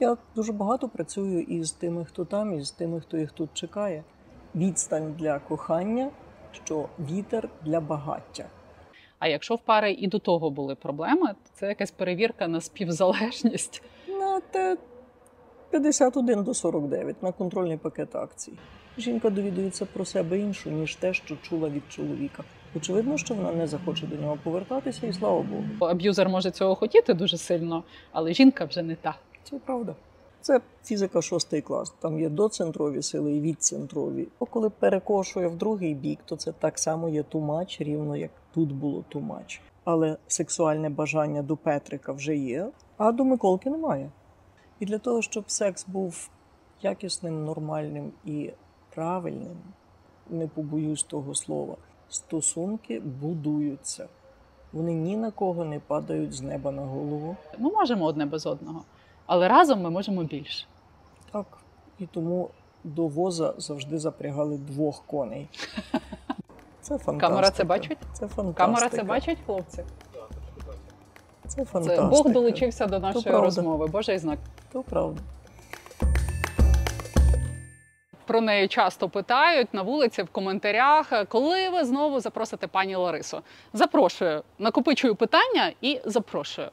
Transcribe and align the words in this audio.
Я 0.00 0.16
дуже 0.34 0.52
багато 0.52 0.88
працюю 0.88 1.40
із 1.40 1.72
тими, 1.72 2.04
хто 2.04 2.24
там, 2.24 2.54
і 2.54 2.60
з 2.60 2.70
тими, 2.70 3.00
хто 3.00 3.16
їх 3.16 3.32
тут 3.32 3.50
чекає. 3.54 4.04
Відстань 4.54 5.14
для 5.18 5.38
кохання, 5.38 6.10
що 6.52 6.88
вітер 6.98 7.48
для 7.64 7.80
багаття. 7.80 8.44
А 9.18 9.28
якщо 9.28 9.54
в 9.54 9.60
пари 9.60 9.92
і 9.92 10.06
до 10.06 10.18
того 10.18 10.50
були 10.50 10.74
проблеми, 10.74 11.28
то 11.28 11.50
це 11.54 11.68
якась 11.68 11.90
перевірка 11.90 12.48
на 12.48 12.60
співзалежність. 12.60 13.82
На 14.08 14.40
те 14.40 14.76
51 15.70 16.44
до 16.44 16.54
49 16.54 17.22
на 17.22 17.32
контрольний 17.32 17.76
пакет 17.76 18.16
акцій. 18.16 18.52
Жінка 18.98 19.30
довідується 19.30 19.86
про 19.86 20.04
себе 20.04 20.38
іншу, 20.38 20.70
ніж 20.70 20.96
те, 20.96 21.14
що 21.14 21.36
чула 21.42 21.68
від 21.68 21.82
чоловіка. 21.88 22.44
Очевидно, 22.76 23.18
що 23.18 23.34
вона 23.34 23.52
не 23.52 23.66
захоче 23.66 24.06
до 24.06 24.16
нього 24.16 24.38
повертатися, 24.42 25.06
і 25.06 25.12
слава 25.12 25.42
Богу. 25.42 25.90
Аб'юзер 25.90 26.28
може 26.28 26.50
цього 26.50 26.74
хотіти 26.74 27.14
дуже 27.14 27.38
сильно, 27.38 27.84
але 28.12 28.32
жінка 28.32 28.64
вже 28.64 28.82
не 28.82 28.94
та. 28.94 29.16
Це 29.50 29.58
правда. 29.58 29.94
Це 30.40 30.60
фізика 30.84 31.22
шостий 31.22 31.60
клас. 31.60 31.94
Там 32.00 32.20
є 32.20 32.28
доцентрові 32.28 33.02
сили 33.02 33.32
і 33.32 33.40
відцентрові. 33.40 34.28
О, 34.38 34.46
коли 34.46 34.70
перекошує 34.70 35.48
в 35.48 35.56
другий 35.56 35.94
бік, 35.94 36.18
то 36.24 36.36
це 36.36 36.52
так 36.52 36.78
само 36.78 37.08
є 37.08 37.22
тумач, 37.22 37.80
рівно 37.80 38.16
як 38.16 38.30
тут 38.54 38.72
було 38.72 39.04
тумач. 39.08 39.60
Але 39.84 40.16
сексуальне 40.26 40.90
бажання 40.90 41.42
до 41.42 41.56
Петрика 41.56 42.12
вже 42.12 42.36
є, 42.36 42.68
а 42.96 43.12
до 43.12 43.24
Миколки 43.24 43.70
немає. 43.70 44.10
І 44.80 44.86
для 44.86 44.98
того, 44.98 45.22
щоб 45.22 45.50
секс 45.50 45.86
був 45.86 46.28
якісним, 46.82 47.44
нормальним 47.44 48.12
і 48.24 48.50
правильним, 48.94 49.56
не 50.30 50.46
побоюсь 50.46 51.02
того 51.02 51.34
слова, 51.34 51.76
стосунки 52.08 53.00
будуються. 53.00 54.08
Вони 54.72 54.94
ні 54.94 55.16
на 55.16 55.30
кого 55.30 55.64
не 55.64 55.80
падають 55.80 56.32
з 56.32 56.42
неба 56.42 56.70
на 56.70 56.82
голову. 56.82 57.36
Ми 57.58 57.70
можемо 57.70 58.04
одне 58.04 58.26
без 58.26 58.46
одного, 58.46 58.82
але 59.26 59.48
разом 59.48 59.82
ми 59.82 59.90
можемо 59.90 60.22
більше. 60.24 60.66
Так. 61.32 61.46
І 61.98 62.06
тому 62.06 62.50
до 62.84 63.06
воза 63.06 63.54
завжди 63.58 63.98
запрягали 63.98 64.58
двох 64.58 65.02
коней. 65.06 65.48
Це 66.80 66.98
фантастика. 66.98 67.28
Камера 67.28 67.50
це 67.50 67.64
бачить? 67.64 67.98
Це 68.12 68.26
фантастика. 68.26 68.64
Камера 68.64 68.88
це 68.88 69.02
бачить, 69.02 69.38
хлопці? 69.46 69.84
Це 71.46 71.64
Це. 71.64 72.02
Бог 72.02 72.30
долучився 72.30 72.86
до 72.86 72.98
нашої 72.98 73.34
розмови. 73.34 73.86
Божий 73.86 74.18
знак. 74.18 74.38
То 74.72 74.82
правда. 74.82 75.20
Про 78.26 78.40
неї 78.40 78.68
часто 78.68 79.08
питають 79.08 79.74
на 79.74 79.82
вулиці 79.82 80.22
в 80.22 80.28
коментарях, 80.28 81.12
коли 81.28 81.68
ви 81.68 81.84
знову 81.84 82.20
запросите 82.20 82.66
пані 82.66 82.96
Ларису. 82.96 83.40
Запрошую, 83.72 84.42
накопичую 84.58 85.14
питання 85.14 85.72
і 85.80 86.00
запрошую. 86.04 86.68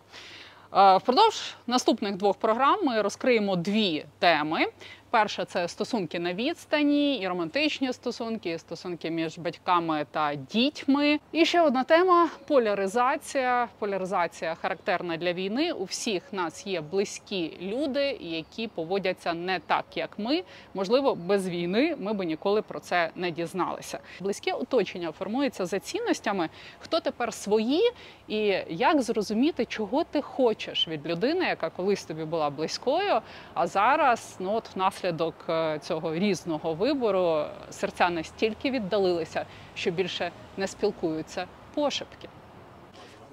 Е, 0.76 0.98
Впродовж 0.98 1.56
наступних 1.68 2.16
двох 2.16 2.38
програм 2.38 2.80
ми 2.84 3.02
розкриємо 3.02 3.56
дві 3.56 4.06
теми. 4.20 4.66
Перша 5.14 5.46
це 5.46 5.68
стосунки 5.68 6.20
на 6.20 6.34
відстані, 6.34 7.18
і 7.18 7.28
романтичні 7.28 7.94
стосунки, 7.94 8.50
і 8.50 8.58
стосунки 8.58 9.12
між 9.12 9.38
батьками 9.38 10.06
та 10.12 10.36
дітьми. 10.36 11.20
І 11.32 11.46
ще 11.46 11.62
одна 11.62 11.84
тема 11.84 12.30
поляризація. 12.48 13.68
Поляризація 13.80 14.56
характерна 14.56 15.18
для 15.18 15.34
війни. 15.34 15.72
У 15.72 15.84
всіх 15.84 16.24
нас 16.32 16.68
є 16.68 16.82
близькі 16.82 17.58
люди, 17.62 18.18
які 18.22 18.68
поводяться 18.68 19.34
не 19.34 19.60
так, 19.60 19.86
як 19.96 20.20
ми. 20.20 20.44
Можливо, 20.74 21.16
без 21.16 21.50
війни 21.50 21.96
ми 22.00 22.14
би 22.14 22.26
ніколи 22.26 22.62
про 22.62 22.80
це 22.80 23.10
не 23.16 23.32
дізналися. 23.32 24.00
Близьке 24.20 24.52
оточення 24.52 25.12
формується 25.12 25.66
за 25.66 25.80
цінностями, 25.80 26.50
хто 26.80 27.00
тепер 27.00 27.34
свої, 27.34 27.92
і 28.28 28.38
як 28.70 29.02
зрозуміти, 29.02 29.66
чого 29.66 30.04
ти 30.04 30.22
хочеш 30.22 30.88
від 30.88 31.08
людини, 31.08 31.46
яка 31.46 31.70
колись 31.70 32.06
тобі 32.06 32.24
була 32.24 32.50
близькою, 32.50 33.22
а 33.54 33.68
зараз, 33.68 34.36
ну 34.40 34.54
от 34.54 34.70
внаслідок 35.04 35.36
е, 35.50 35.80
цього 35.80 36.14
різного 36.14 36.74
вибору, 36.74 37.46
серця 37.70 38.10
настільки 38.10 38.72
віддалилися, 38.72 39.46
що 39.76 39.92
більше 39.92 40.32
не 40.58 40.68
спілкуються 40.68 41.46
пошепки. 41.74 42.30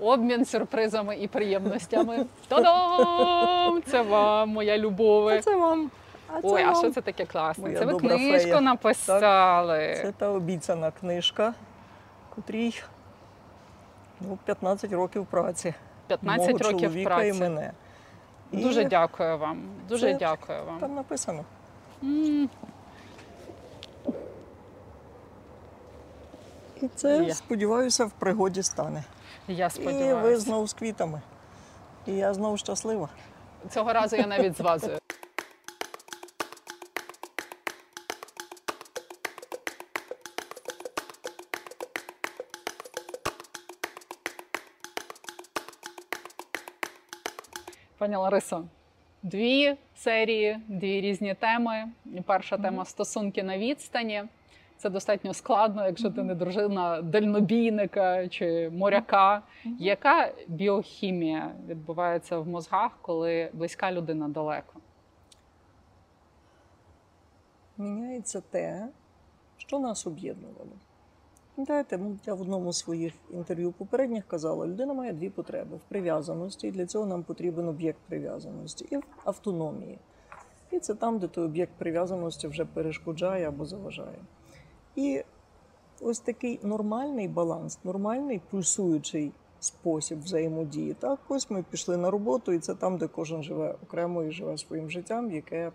Обмін 0.01 0.45
сюрпризами 0.45 1.17
і 1.17 1.29
приємностями. 1.29 2.27
Та-дам! 2.49 3.83
Це 3.83 4.03
вам, 4.03 4.49
моя 4.49 4.79
любове. 4.79 5.41
Це 5.43 5.57
вам. 5.57 5.91
А 6.29 6.41
це 6.43 6.49
Ой, 6.49 6.63
а 6.63 6.75
що 6.75 6.91
це 6.91 7.01
таке 7.01 7.27
класне? 7.27 7.65
Моя 7.65 7.79
Це 7.79 7.85
ви 7.85 7.99
книжку 7.99 8.49
фея. 8.49 8.61
написали. 8.61 9.95
Це 10.03 10.13
та 10.19 10.29
обіцяна 10.29 10.91
книжка, 10.91 11.55
котрій 12.35 12.75
ну, 14.21 14.39
15 14.45 14.93
років 14.93 15.27
праці. 15.27 15.75
15 16.07 16.49
Мого 16.49 16.59
років 16.59 16.81
чоловіка 16.81 17.15
праці. 17.15 17.29
і 17.29 17.33
мене. 17.41 17.73
І 18.53 18.57
Дуже 18.57 18.85
дякую 18.85 19.39
вам. 19.39 19.63
Дуже 19.89 20.13
Це 20.13 20.19
дякую 20.19 20.65
вам. 20.65 20.79
Там 20.79 20.95
написано. 20.95 21.45
І 22.03 22.49
це, 26.95 27.25
Є. 27.25 27.35
сподіваюся, 27.35 28.05
в 28.05 28.11
пригоді 28.11 28.63
стане. 28.63 29.05
Я 29.49 29.65
І 29.67 29.69
ви 29.69 29.71
сподіваюся. 29.71 30.41
знов 30.41 30.67
з 30.69 30.73
квітами. 30.73 31.21
І 32.07 32.13
я 32.13 32.35
знов 32.35 32.59
щаслива. 32.59 33.09
Цього 33.71 33.93
разу 33.93 34.17
я 34.17 34.27
навіть 34.27 34.57
з 34.57 34.61
вазою. 34.61 34.99
Пані 47.99 48.17
Ларисо, 48.17 48.65
дві 49.23 49.77
серії, 49.95 50.59
дві 50.69 51.01
різні 51.01 51.35
теми. 51.35 51.85
Перша 52.27 52.59
тема 52.59 52.85
стосунки 52.85 53.43
на 53.43 53.59
відстані. 53.59 54.25
Це 54.77 54.91
достатньо 54.91 55.35
складно, 55.35 55.87
якщо 55.87 56.11
ти 56.11 56.23
не 56.23 56.35
дружина 56.35 57.03
дальнобійника 57.03 58.29
чи 58.29 58.71
моряка. 58.71 59.43
Яка 59.79 60.33
біохімія 60.49 61.53
відбувається 61.69 62.39
в 62.39 62.49
мозгах, 62.49 62.99
коли 63.03 63.51
близька 63.53 63.93
людина 63.93 64.29
далеко? 64.29 64.75
Міняється 67.79 68.41
те, 68.41 68.89
що 69.59 69.79
нас 69.79 70.07
об'єднувало. 70.07 70.71
Пам'ятаєте, 71.61 71.99
ну, 71.99 72.19
я 72.27 72.35
в 72.35 72.41
одному 72.41 72.73
з 72.73 72.79
своїх 72.79 73.13
інтерв'ю 73.31 73.73
попередніх 73.73 74.27
казала, 74.27 74.67
людина 74.67 74.95
має 74.95 75.13
дві 75.13 75.31
потреби 75.31 75.77
в 75.77 75.81
прив'язаності, 75.89 76.69
і 76.69 76.71
для 76.71 76.87
цього 76.87 77.07
нам 77.07 77.23
потрібен 77.23 77.69
об'єкт 77.69 77.99
прив'язаності, 78.09 78.87
і 78.91 78.97
в 78.97 79.03
автономії. 79.25 79.99
І 80.71 80.79
це 80.79 80.95
там, 80.95 81.19
де 81.19 81.29
той 81.29 81.45
об'єкт 81.45 81.73
прив'язаності 81.79 82.49
вже 82.49 82.65
перешкоджає 82.65 83.49
або 83.49 83.65
заважає. 83.65 84.19
І 84.97 85.23
ось 86.01 86.21
такий 86.21 86.61
нормальний 86.63 87.29
баланс, 87.29 87.79
нормальний 87.85 88.41
пульсуючий 88.51 89.33
спосіб 89.59 90.23
взаємодії. 90.23 90.95
Так, 90.95 91.19
ось 91.29 91.51
ми 91.51 91.65
пішли 91.71 91.97
на 91.97 92.11
роботу, 92.11 92.53
і 92.53 92.59
це 92.59 92.75
там, 92.75 92.99
де 92.99 93.09
кожен 93.09 93.43
живе 93.43 93.75
окремо 93.83 94.23
і 94.23 94.31
живе 94.31 94.59
своїм 94.59 94.91
життям, 94.91 95.31
яке 95.31 95.73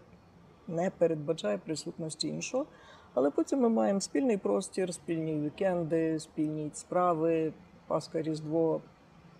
не 0.68 0.90
передбачає 0.90 1.57
присутності 1.57 2.28
іншого. 2.28 2.66
Але 3.15 3.29
потім 3.29 3.59
ми 3.59 3.69
маємо 3.69 4.01
спільний 4.01 4.37
простір, 4.37 4.93
спільні 4.93 5.35
вікенди, 5.35 6.19
спільні 6.19 6.71
справи, 6.73 7.53
Пасха, 7.87 8.21
Різдво, 8.21 8.81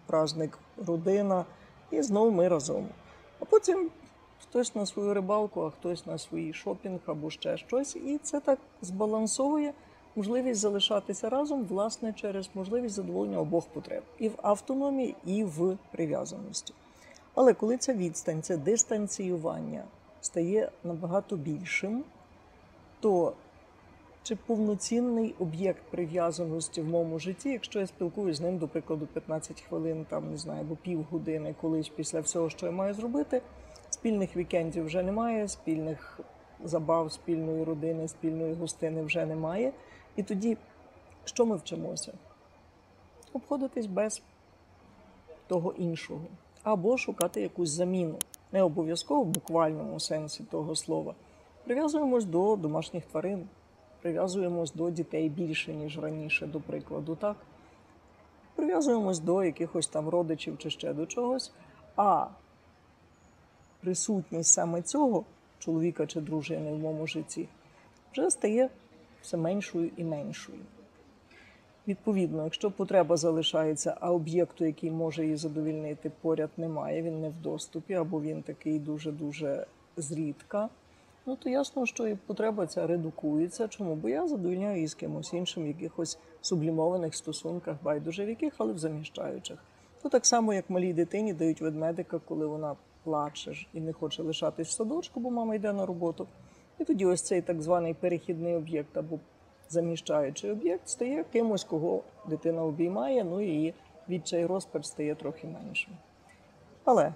праздник, 0.06 0.60
родина, 0.86 1.46
і 1.92 2.02
знову 2.02 2.32
ми 2.32 2.48
разом. 2.48 2.88
А 3.40 3.46
потім 3.46 3.90
хтось 4.42 4.76
на 4.76 4.86
свою 4.86 5.14
рибалку, 5.14 5.62
а 5.62 5.70
хтось 5.70 6.06
на 6.06 6.18
свій 6.18 6.54
шопінг 6.54 7.00
або 7.06 7.30
ще 7.30 7.58
щось. 7.58 7.96
І 7.96 8.18
це 8.18 8.40
так 8.40 8.60
збалансовує 8.82 9.74
можливість 10.16 10.60
залишатися 10.60 11.30
разом, 11.30 11.66
власне, 11.66 12.14
через 12.14 12.50
можливість 12.54 12.96
задоволення 12.96 13.40
обох 13.40 13.66
потреб 13.68 14.04
і 14.20 14.30
в 14.30 14.34
автономії, 14.42 15.16
і 15.26 15.44
в 15.44 15.78
прив'язаності. 15.92 16.74
Але 17.34 17.54
коли 17.54 17.78
ця 17.78 17.94
відстань, 17.94 18.42
це 18.42 18.58
дистанціювання 18.58 19.84
стає 20.22 20.72
набагато 20.84 21.36
більшим, 21.36 22.04
то 23.00 23.34
чи 24.26 24.36
повноцінний 24.36 25.36
об'єкт 25.40 25.84
прив'язаності 25.92 26.82
в 26.82 26.88
моєму 26.88 27.20
житті, 27.20 27.50
якщо 27.50 27.80
я 27.80 27.88
спілкуюся 27.88 28.38
з 28.38 28.42
ним, 28.42 28.58
до 28.58 28.68
прикладу, 28.68 29.08
15 29.08 29.62
хвилин, 29.62 30.06
там 30.10 30.32
не 30.32 30.38
знаю, 30.38 30.62
або 30.62 30.76
півгодини 30.76 31.56
колись 31.62 31.90
після 31.90 32.20
всього, 32.20 32.50
що 32.50 32.66
я 32.66 32.72
маю 32.72 32.94
зробити, 32.94 33.42
спільних 33.90 34.38
вікендів 34.38 34.86
вже 34.86 35.04
немає, 35.04 35.48
спільних 35.48 36.20
забав, 36.64 37.12
спільної 37.12 37.64
родини, 37.64 38.08
спільної 38.08 38.54
гостини 38.54 39.02
вже 39.02 39.26
немає. 39.26 39.74
І 40.16 40.24
тоді 40.24 40.58
що 41.26 41.46
ми 41.46 41.56
вчимося? 41.56 42.14
Обходитись 43.34 43.86
без 43.86 44.22
того 45.48 45.74
іншого, 45.78 46.26
або 46.64 46.98
шукати 46.98 47.42
якусь 47.42 47.70
заміну, 47.70 48.16
не 48.52 48.64
обов'язково 48.64 49.22
в 49.22 49.28
буквальному 49.28 50.00
сенсі 50.00 50.44
того 50.44 50.76
слова. 50.76 51.16
Прив'язуємось 51.64 52.26
до 52.26 52.56
домашніх 52.56 53.06
тварин, 53.06 53.48
прив'язуємось 54.06 54.74
до 54.74 54.90
дітей 54.90 55.30
більше, 55.30 55.74
ніж 55.74 56.00
раніше, 56.00 56.48
до 56.48 56.60
прикладу, 56.60 57.16
так? 57.16 57.36
Прив'язуємось 58.56 59.20
до 59.20 59.44
якихось 59.44 59.88
там 59.88 60.10
родичів 60.10 60.58
чи 60.58 60.70
ще 60.70 60.94
до 60.94 61.06
чогось. 61.06 61.52
А 61.96 62.28
присутність 63.82 64.54
саме 64.54 64.82
цього 64.82 65.26
чоловіка 65.60 66.08
чи 66.08 66.22
дружини 66.22 66.74
в 66.74 66.78
моєму 66.78 67.08
житті 67.08 67.48
вже 68.12 68.30
стає 68.30 68.70
все 69.22 69.38
меншою 69.38 69.92
і 69.98 70.04
меншою. 70.04 70.60
Відповідно, 71.88 72.44
якщо 72.44 72.72
потреба 72.72 73.18
залишається, 73.18 73.98
а 74.00 74.12
об'єкту, 74.12 74.66
який 74.66 74.92
може 74.92 75.24
її 75.24 75.36
задовільнити, 75.36 76.12
поряд 76.22 76.50
немає, 76.58 77.02
він 77.02 77.22
не 77.22 77.30
в 77.30 77.42
доступі, 77.42 77.94
або 77.94 78.22
він 78.22 78.42
такий 78.42 78.80
дуже-дуже 78.80 79.66
зрідка, 79.98 80.70
ну 81.26 81.36
то 81.36 81.50
ясно, 81.50 81.86
що 81.86 82.08
і 82.08 82.16
потреба 82.16 82.68
ця 82.68 82.88
редукується. 82.88 83.68
Чому? 83.68 83.96
Бо 83.96 84.10
я 84.10 84.28
задовільняю 84.28 84.76
її 84.76 84.88
з 84.88 84.94
кимось 84.94 85.34
іншим 85.34 85.64
в 85.64 85.68
якихось 85.68 86.20
сублімованих 86.42 87.16
стосунках, 87.16 87.78
байдуже 87.84 88.26
в 88.26 88.30
яких, 88.30 88.54
але 88.58 88.74
в 88.74 88.78
заміщаючих. 88.78 89.64
То 90.02 90.10
так 90.10 90.26
само, 90.26 90.54
як 90.54 90.70
малій 90.70 90.94
дитині 90.94 91.34
дають 91.34 91.62
ведмедика, 91.62 92.20
коли 92.20 92.46
вона 92.48 92.76
плаче 93.04 93.54
і 93.74 93.82
не 93.82 93.94
хоче 93.94 94.24
лишатись 94.24 94.68
в 94.68 94.72
садочку, 94.72 95.20
бо 95.20 95.30
мама 95.30 95.56
йде 95.56 95.74
на 95.74 95.86
роботу. 95.86 96.28
І 96.80 96.84
тоді 96.84 97.06
ось 97.06 97.22
цей 97.22 97.42
так 97.42 97.62
званий 97.62 97.94
перехідний 97.94 98.56
об'єкт 98.56 98.98
або 98.98 99.20
заміщаючий 99.70 100.52
об'єкт 100.52 100.90
стає 100.90 101.24
кимось, 101.24 101.64
кого 101.64 102.04
дитина 102.28 102.64
обіймає, 102.64 103.24
ну 103.24 103.42
і 103.42 103.48
її 103.48 103.74
відчай 104.10 104.46
розпач 104.46 104.86
стає 104.86 105.16
трохи 105.16 105.48
меншим. 105.48 105.94
Але 106.84 107.14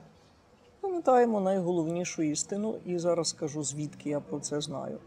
пам'ятаємо 0.82 1.42
найголовнішу 1.42 2.22
істину, 2.22 2.76
і 2.86 2.98
зараз 2.98 3.30
скажу, 3.30 3.64
звідки 3.64 4.10
я 4.10 4.20
про 4.20 4.40
це 4.40 4.62
знаю. 4.62 4.98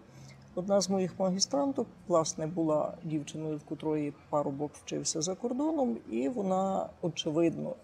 Одна 0.55 0.81
з 0.81 0.91
моїх 0.91 1.21
магістранток, 1.21 1.87
власне, 2.09 2.47
була 2.47 2.95
дівчиною, 3.05 3.57
в 3.57 3.63
котрої 3.63 4.13
парубок 4.31 4.71
вчився 4.75 5.23
за 5.23 5.35
кордоном, 5.35 5.97
і 6.11 6.29
вона, 6.29 6.89
очевидно, 7.03 7.75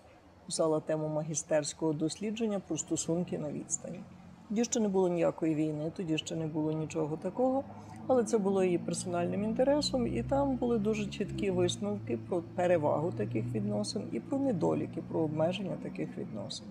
писала 0.46 0.80
тему 0.80 1.08
магістерського 1.08 1.92
дослідження 1.92 2.60
про 2.68 2.78
стосунки 2.78 3.38
на 3.38 3.52
відстані. 3.52 4.00
Тоді 4.48 4.64
ще 4.64 4.80
не 4.80 4.88
було 4.88 5.08
ніякої 5.08 5.54
війни, 5.54 5.92
тоді 5.96 6.18
ще 6.18 6.36
не 6.36 6.46
було 6.46 6.72
нічого 6.72 7.16
такого, 7.16 7.64
але 8.06 8.24
це 8.24 8.38
було 8.38 8.64
її 8.64 8.78
персональним 8.78 9.44
інтересом, 9.44 10.06
і 10.06 10.22
там 10.22 10.56
були 10.56 10.78
дуже 10.78 11.06
чіткі 11.06 11.50
висновки 11.50 12.18
про 12.28 12.42
перевагу 12.54 13.12
таких 13.12 13.44
відносин 13.44 14.02
і 14.12 14.20
про 14.20 14.38
недоліки, 14.38 15.02
про 15.08 15.20
обмеження 15.20 15.76
таких 15.82 16.18
відносин. 16.18 16.66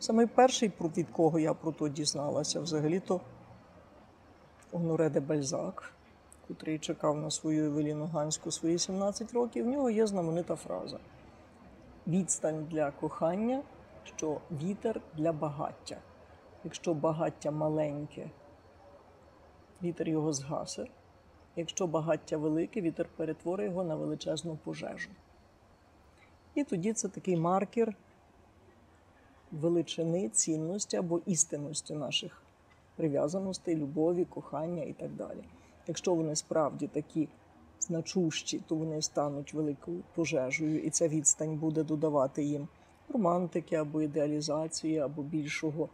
Саме 0.00 0.26
перший, 0.26 0.72
від 0.96 1.10
кого 1.10 1.38
я 1.38 1.54
про 1.54 1.72
то 1.72 1.88
дізналася, 1.88 2.60
взагалі-то 2.60 3.20
Оноре 4.72 5.10
де 5.10 5.20
Бальзак, 5.20 5.92
котрий 6.48 6.78
чекав 6.78 7.16
на 7.16 7.30
свою 7.30 7.64
Евеліну 7.64 8.06
Ганську 8.06 8.50
свої 8.50 8.78
17 8.78 9.32
років, 9.32 9.64
в 9.64 9.68
нього 9.68 9.90
є 9.90 10.06
знаменита 10.06 10.56
фраза: 10.56 10.98
відстань 12.06 12.66
для 12.70 12.90
кохання, 12.90 13.62
що 14.04 14.40
вітер 14.50 15.00
для 15.16 15.32
багаття. 15.32 15.96
Якщо 16.64 16.94
багаття 16.94 17.50
маленьке, 17.50 18.30
вітер 19.82 20.08
його 20.08 20.32
згасе. 20.32 20.86
Якщо 21.56 21.86
багаття 21.86 22.36
велике, 22.36 22.80
вітер 22.80 23.08
перетворить 23.16 23.70
його 23.70 23.84
на 23.84 23.94
величезну 23.94 24.56
пожежу. 24.56 25.10
І 26.54 26.64
тоді 26.64 26.92
це 26.92 27.08
такий 27.08 27.36
маркер 27.36 27.94
величини, 29.52 30.28
цінності 30.28 30.96
або 30.96 31.20
істинності 31.26 31.94
наших 31.94 32.42
прив'язаностей, 32.96 33.76
любові, 33.76 34.24
кохання 34.24 34.82
і 34.82 34.92
так 34.92 35.10
далі. 35.10 35.44
Якщо 35.86 36.14
вони 36.14 36.36
справді 36.36 36.86
такі 36.86 37.28
значущі, 37.80 38.60
то 38.68 38.74
вони 38.74 39.02
стануть 39.02 39.54
великою 39.54 40.02
пожежею, 40.14 40.80
і 40.82 40.90
ця 40.90 41.08
відстань 41.08 41.56
буде 41.56 41.82
додавати 41.82 42.44
їм 42.44 42.68
романтики 43.08 43.76
або 43.76 44.02
ідеалізації, 44.02 44.98
або 44.98 45.22
більшого 45.22 45.88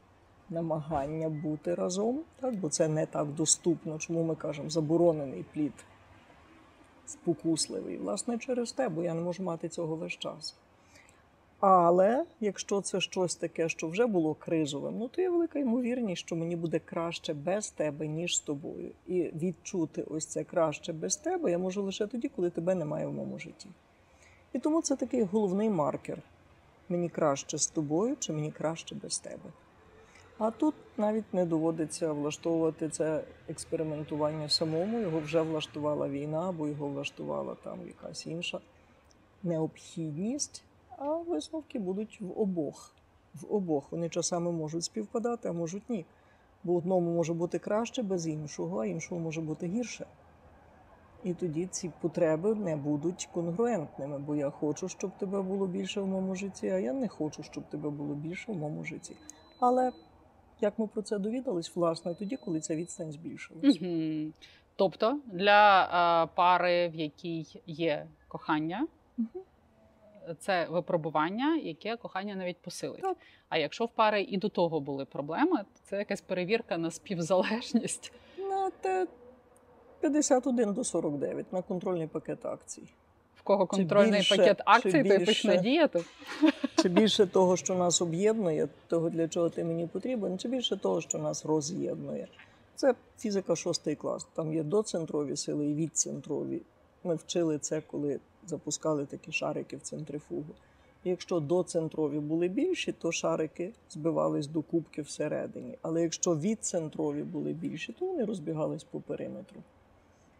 намагання 0.50 1.28
бути 1.28 1.74
разом, 1.74 2.20
так? 2.40 2.56
бо 2.56 2.68
це 2.68 2.88
не 2.88 3.06
так 3.06 3.26
доступно. 3.26 3.98
Чому 3.98 4.22
ми 4.22 4.34
кажемо 4.34 4.70
заборонений 4.70 5.44
плід 5.52 5.72
спокусливий? 7.06 7.98
Власне, 7.98 8.38
через 8.38 8.72
те, 8.72 8.88
бо 8.88 9.02
я 9.02 9.14
не 9.14 9.20
можу 9.20 9.42
мати 9.42 9.68
цього 9.68 9.96
весь 9.96 10.12
час. 10.12 10.56
Але 11.68 12.24
якщо 12.40 12.80
це 12.80 13.00
щось 13.00 13.36
таке, 13.36 13.68
що 13.68 13.88
вже 13.88 14.06
було 14.06 14.34
кризовим, 14.34 14.98
ну 14.98 15.08
то 15.08 15.22
є 15.22 15.30
велика 15.30 15.58
ймовірність, 15.58 16.26
що 16.26 16.36
мені 16.36 16.56
буде 16.56 16.78
краще 16.78 17.34
без 17.34 17.70
тебе, 17.70 18.06
ніж 18.06 18.36
з 18.36 18.40
тобою. 18.40 18.90
І 19.06 19.22
відчути 19.22 20.02
ось 20.02 20.26
це 20.26 20.44
краще 20.44 20.92
без 20.92 21.16
тебе 21.16 21.50
я 21.50 21.58
можу 21.58 21.82
лише 21.82 22.06
тоді, 22.06 22.28
коли 22.28 22.50
тебе 22.50 22.74
немає 22.74 23.06
в 23.06 23.12
моєму 23.12 23.38
житті. 23.38 23.68
І 24.52 24.58
тому 24.58 24.82
це 24.82 24.96
такий 24.96 25.22
головний 25.22 25.70
маркер: 25.70 26.22
мені 26.88 27.08
краще 27.08 27.58
з 27.58 27.66
тобою 27.66 28.16
чи 28.18 28.32
мені 28.32 28.52
краще 28.52 28.94
без 28.94 29.18
тебе. 29.18 29.50
А 30.38 30.50
тут 30.50 30.74
навіть 30.96 31.34
не 31.34 31.46
доводиться 31.46 32.12
влаштовувати 32.12 32.88
це 32.88 33.24
експериментування 33.48 34.48
самому. 34.48 35.00
Його 35.00 35.20
вже 35.20 35.40
влаштувала 35.40 36.08
війна, 36.08 36.48
або 36.48 36.68
його 36.68 36.88
влаштувала 36.88 37.56
там 37.64 37.78
якась 37.86 38.26
інша 38.26 38.60
необхідність, 39.42 40.62
а 40.98 41.16
висновки 41.16 41.78
будуть 41.78 42.20
в 42.20 42.40
обох. 42.40 42.94
В 43.34 43.54
обох 43.54 43.92
вони 43.92 44.08
часами 44.08 44.52
можуть 44.52 44.84
співпадати, 44.84 45.48
а 45.48 45.52
можуть 45.52 45.90
ні. 45.90 46.04
Бо 46.64 46.74
одному 46.74 47.14
може 47.14 47.34
бути 47.34 47.58
краще 47.58 48.02
без 48.02 48.26
іншого, 48.26 48.80
а 48.80 48.86
іншому 48.86 49.20
може 49.20 49.40
бути 49.40 49.66
гірше. 49.66 50.06
І 51.24 51.34
тоді 51.34 51.66
ці 51.66 51.92
потреби 52.00 52.54
не 52.54 52.76
будуть 52.76 53.28
конгруентними, 53.32 54.18
бо 54.18 54.36
я 54.36 54.50
хочу, 54.50 54.88
щоб 54.88 55.10
тебе 55.18 55.42
було 55.42 55.66
більше 55.66 56.00
в 56.00 56.06
моєму 56.06 56.34
житті, 56.34 56.68
а 56.68 56.78
я 56.78 56.92
не 56.92 57.08
хочу, 57.08 57.42
щоб 57.42 57.64
тебе 57.64 57.90
було 57.90 58.14
більше 58.14 58.52
в 58.52 58.56
моєму 58.56 58.84
житті. 58.84 59.16
Але 59.60 59.92
як 60.60 60.78
ми 60.78 60.86
про 60.86 61.02
це 61.02 61.18
довідались, 61.18 61.76
власне, 61.76 62.14
тоді, 62.14 62.36
коли 62.36 62.60
ця 62.60 62.76
відстань 62.76 63.12
збільшилась. 63.12 63.82
Угу. 63.82 64.32
Тобто 64.76 65.20
для 65.26 65.84
е, 66.24 66.28
пари, 66.34 66.88
в 66.88 66.94
якій 66.94 67.46
є 67.66 68.06
кохання, 68.28 68.86
Мгм. 69.18 69.28
Це 70.34 70.66
випробування, 70.70 71.56
яке 71.56 71.96
кохання 71.96 72.34
навіть 72.34 72.58
посилить. 72.58 73.02
Так. 73.02 73.16
А 73.48 73.58
якщо 73.58 73.84
в 73.84 73.90
пари 73.90 74.22
і 74.22 74.36
до 74.36 74.48
того 74.48 74.80
були 74.80 75.04
проблеми, 75.04 75.58
то 75.58 75.80
це 75.84 75.96
якась 75.96 76.20
перевірка 76.20 76.78
на 76.78 76.90
співзалежність. 76.90 78.12
На 78.38 78.70
те 78.70 79.06
51 80.00 80.72
до 80.72 80.84
49 80.84 81.52
на 81.52 81.62
контрольний 81.62 82.06
пакет 82.06 82.46
акцій. 82.46 82.82
В 83.36 83.42
кого 83.42 83.66
контрольний 83.66 84.20
більше, 84.20 84.36
пакет 84.36 84.62
акцій, 84.64 84.90
той 84.90 85.02
більше? 85.02 85.24
почне 85.26 85.58
діяти. 85.58 86.04
Чи 86.82 86.88
більше 86.88 87.26
того, 87.26 87.56
що 87.56 87.74
нас 87.74 88.02
об'єднує, 88.02 88.68
того, 88.86 89.10
для 89.10 89.28
чого 89.28 89.50
ти 89.50 89.64
мені 89.64 89.86
потрібен, 89.86 90.38
чи 90.38 90.48
більше 90.48 90.76
того, 90.76 91.00
що 91.00 91.18
нас 91.18 91.44
роз'єднує. 91.44 92.28
Це 92.74 92.94
фізика 93.18 93.56
шостий 93.56 93.94
клас. 93.94 94.26
Там 94.34 94.52
є 94.52 94.62
доцентрові 94.62 95.36
сили 95.36 95.66
і 95.66 95.74
відцентрові. 95.74 96.62
Ми 97.04 97.14
вчили 97.14 97.58
це, 97.58 97.80
коли 97.80 98.20
запускали 98.46 99.06
такі 99.06 99.32
шарики 99.32 99.76
в 99.76 99.80
центрифугу. 99.80 100.54
Якщо 101.04 101.40
доцентрові 101.40 102.18
були 102.20 102.48
більші, 102.48 102.92
то 102.92 103.12
шарики 103.12 103.72
збивались 103.90 104.46
до 104.46 104.62
кубки 104.62 105.02
всередині. 105.02 105.78
Але 105.82 106.02
якщо 106.02 106.36
відцентрові 106.36 107.22
були 107.22 107.52
більші, 107.52 107.92
то 107.92 108.06
вони 108.06 108.24
розбігались 108.24 108.84
по 108.84 109.00
периметру. 109.00 109.60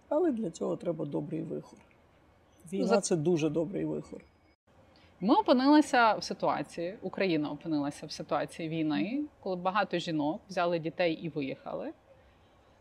Але 0.08 0.32
для 0.32 0.50
цього 0.50 0.76
треба 0.76 1.04
добрий 1.04 1.42
вихор. 1.42 1.78
Війна 2.72 2.86
За- 2.86 3.00
це 3.00 3.16
дуже 3.16 3.48
добрий 3.50 3.84
вихор. 3.84 4.20
Ми 5.20 5.34
опинилися 5.34 6.14
в 6.14 6.24
ситуації, 6.24 6.98
Україна 7.02 7.50
опинилася 7.50 8.06
в 8.06 8.12
ситуації 8.12 8.68
війни, 8.68 9.24
коли 9.40 9.56
багато 9.56 9.98
жінок 9.98 10.40
взяли 10.48 10.78
дітей 10.78 11.12
і 11.14 11.28
виїхали. 11.28 11.92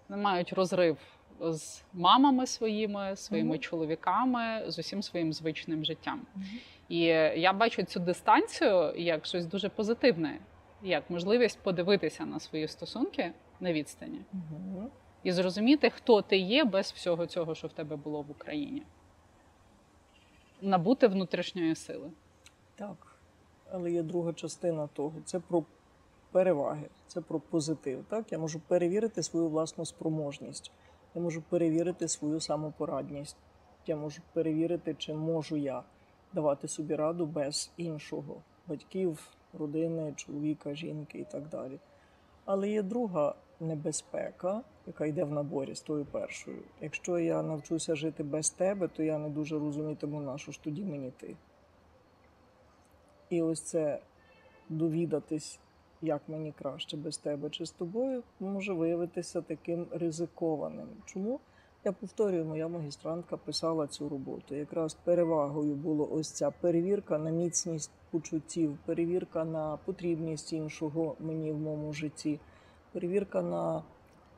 Вони 0.09 0.21
мають 0.21 0.53
розрив 0.53 0.97
з 1.41 1.83
мамами 1.93 2.47
своїми, 2.47 3.15
своїми 3.15 3.49
Мгм. 3.49 3.59
чоловіками, 3.59 4.63
з 4.67 4.79
усім 4.79 5.01
своїм 5.03 5.33
звичним 5.33 5.85
життям. 5.85 6.21
І 6.89 6.99
я 7.35 7.53
бачу 7.53 7.83
цю 7.83 7.99
дистанцію 7.99 8.93
як 8.97 9.25
щось 9.25 9.45
дуже 9.45 9.69
позитивне, 9.69 10.39
як 10.83 11.09
можливість 11.09 11.59
подивитися 11.59 12.25
на 12.25 12.39
свої 12.39 12.67
стосунки 12.67 13.31
на 13.59 13.73
відстані 13.73 14.21
Угу. 14.33 14.89
і 15.23 15.31
зрозуміти, 15.31 15.89
хто 15.89 16.21
ти 16.21 16.37
є 16.37 16.63
без 16.63 16.91
всього 16.91 17.25
цього, 17.25 17.55
що 17.55 17.67
в 17.67 17.73
тебе 17.73 17.95
було 17.95 18.21
в 18.21 18.31
Україні. 18.31 18.83
Набути 20.61 21.07
внутрішньої 21.07 21.75
сили. 21.75 22.11
Так, 22.75 23.15
але 23.71 23.91
є 23.91 24.03
друга 24.03 24.33
частина 24.33 24.87
того. 24.87 25.13
Це 25.25 25.39
про 25.39 25.63
переваги, 26.31 26.85
це 27.07 27.21
про 27.21 27.39
позитив. 27.39 28.05
Так, 28.09 28.31
я 28.31 28.37
можу 28.39 28.59
перевірити 28.59 29.23
свою 29.23 29.47
власну 29.49 29.85
спроможність, 29.85 30.71
я 31.15 31.21
можу 31.21 31.41
перевірити 31.41 32.07
свою 32.07 32.39
самопорадність, 32.39 33.37
я 33.87 33.95
можу 33.95 34.21
перевірити, 34.33 34.95
чи 34.97 35.13
можу 35.13 35.57
я 35.57 35.83
давати 36.33 36.67
собі 36.67 36.95
раду 36.95 37.25
без 37.25 37.71
іншого 37.77 38.41
батьків, 38.67 39.29
родини, 39.53 40.13
чоловіка, 40.15 40.73
жінки 40.73 41.19
і 41.19 41.23
так 41.23 41.49
далі. 41.49 41.79
Але 42.45 42.69
є 42.69 42.83
друга 42.83 43.35
небезпека, 43.59 44.61
яка 44.87 45.05
йде 45.05 45.23
в 45.23 45.31
наборі 45.31 45.75
з 45.75 45.81
тою 45.81 46.05
першою. 46.05 46.61
Якщо 46.81 47.19
я 47.19 47.43
навчуся 47.43 47.95
жити 47.95 48.23
без 48.23 48.49
тебе, 48.49 48.87
то 48.87 49.03
я 49.03 49.17
не 49.17 49.29
дуже 49.29 49.59
розумітиму, 49.59 50.21
на 50.21 50.37
що 50.37 50.51
ж 50.51 50.63
тоді 50.63 50.83
мені 50.83 51.11
ти. 51.17 51.35
І 53.29 53.41
ось 53.41 53.61
це 53.61 53.99
довідатись, 54.69 55.59
як 56.05 56.21
мені 56.27 56.51
краще 56.51 56.97
без 56.97 57.17
тебе 57.17 57.49
чи 57.49 57.65
з 57.65 57.71
тобою, 57.71 58.23
може 58.39 58.73
виявитися 58.73 59.41
таким 59.41 59.87
ризикованим. 59.91 60.87
Чому? 61.05 61.39
Я 61.85 61.91
повторюю, 61.91 62.45
моя 62.45 62.67
магістрантка 62.67 63.37
писала 63.37 63.87
цю 63.87 64.09
роботу. 64.09 64.55
Якраз 64.55 64.93
перевагою 64.93 65.75
було 65.75 66.09
ось 66.11 66.31
ця 66.31 66.51
перевірка 66.51 67.17
на 67.17 67.29
міцність 67.29 67.91
почуттів, 68.11 68.77
перевірка 68.85 69.45
на 69.45 69.77
потрібність 69.77 70.53
іншого 70.53 71.15
мені 71.19 71.51
в 71.51 71.57
моєму 71.57 71.93
житті, 71.93 72.39
перевірка 72.91 73.41
на 73.41 73.83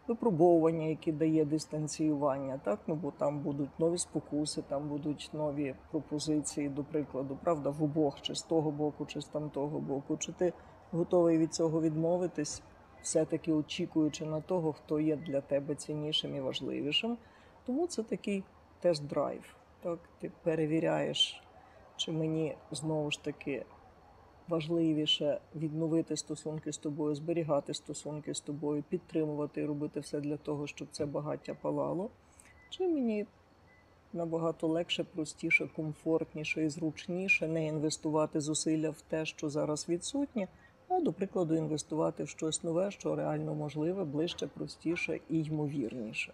випробовування, 0.07 0.85
які 0.85 1.11
дає 1.11 1.45
дистанціювання. 1.45 2.59
Так, 2.63 2.79
ну 2.87 2.95
бо 2.95 3.11
там 3.11 3.39
будуть 3.39 3.79
нові 3.79 3.97
спокуси, 3.97 4.61
там 4.61 4.89
будуть 4.89 5.29
нові 5.33 5.75
пропозиції, 5.91 6.69
до 6.69 6.83
прикладу, 6.83 7.37
правда, 7.43 7.69
в 7.69 7.83
обох, 7.83 8.21
чи 8.21 8.35
з 8.35 8.41
того 8.41 8.71
боку, 8.71 9.05
чи 9.05 9.21
з 9.21 9.25
тамтого 9.25 9.79
боку. 9.79 10.17
Чи 10.17 10.31
ти 10.31 10.53
готовий 10.91 11.37
від 11.37 11.53
цього 11.53 11.81
відмовитись, 11.81 12.61
все-таки 13.01 13.53
очікуючи 13.53 14.25
на 14.25 14.41
того, 14.41 14.73
хто 14.73 14.99
є 14.99 15.15
для 15.15 15.41
тебе 15.41 15.75
ціннішим 15.75 16.35
і 16.35 16.41
важливішим. 16.41 17.17
Тому 17.65 17.87
це 17.87 18.03
такий 18.03 18.43
тест-драйв. 18.83 19.41
Так, 19.83 19.99
ти 20.19 20.31
перевіряєш, 20.43 21.43
чи 21.95 22.11
мені 22.11 22.55
знову 22.71 23.11
ж 23.11 23.23
таки 23.23 23.65
важливіше 24.47 25.39
відновити 25.55 26.17
стосунки 26.17 26.71
з 26.71 26.77
тобою, 26.77 27.15
зберігати 27.15 27.73
стосунки 27.73 28.33
з 28.33 28.39
тобою, 28.39 28.83
підтримувати 28.89 29.61
і 29.61 29.65
робити 29.65 29.99
все 29.99 30.19
для 30.19 30.37
того, 30.37 30.67
щоб 30.67 30.87
це 30.91 31.05
багаття 31.05 31.53
палало. 31.53 32.09
Чи 32.69 32.87
мені 32.87 33.25
набагато 34.13 34.67
легше, 34.67 35.03
простіше, 35.03 35.69
комфортніше 35.75 36.65
і 36.65 36.69
зручніше 36.69 37.47
не 37.47 37.65
інвестувати 37.65 38.41
зусилля 38.41 38.89
в 38.89 39.01
те, 39.01 39.25
що 39.25 39.49
зараз 39.49 39.89
відсутнє, 39.89 40.47
а 40.97 41.01
до 41.01 41.13
прикладу, 41.13 41.55
інвестувати 41.55 42.23
в 42.23 42.29
щось 42.29 42.63
нове, 42.63 42.91
що 42.91 43.15
реально 43.15 43.55
можливе, 43.55 44.03
ближче, 44.03 44.47
простіше 44.47 45.19
і 45.29 45.43
ймовірніше. 45.43 46.33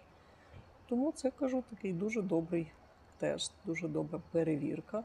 Тому 0.88 1.12
це 1.12 1.30
кажу 1.30 1.64
такий 1.70 1.92
дуже 1.92 2.22
добрий 2.22 2.72
тест, 3.18 3.52
дуже 3.64 3.88
добра 3.88 4.20
перевірка. 4.32 5.04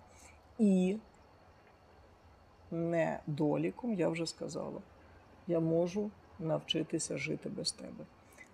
І 0.58 0.98
недоліком, 2.72 3.94
я 3.94 4.10
вже 4.10 4.26
сказала, 4.26 4.82
я 5.48 5.60
можу 5.60 6.12
навчитися 6.40 7.18
жити 7.18 7.50
без 7.50 7.72
тебе. 7.72 8.06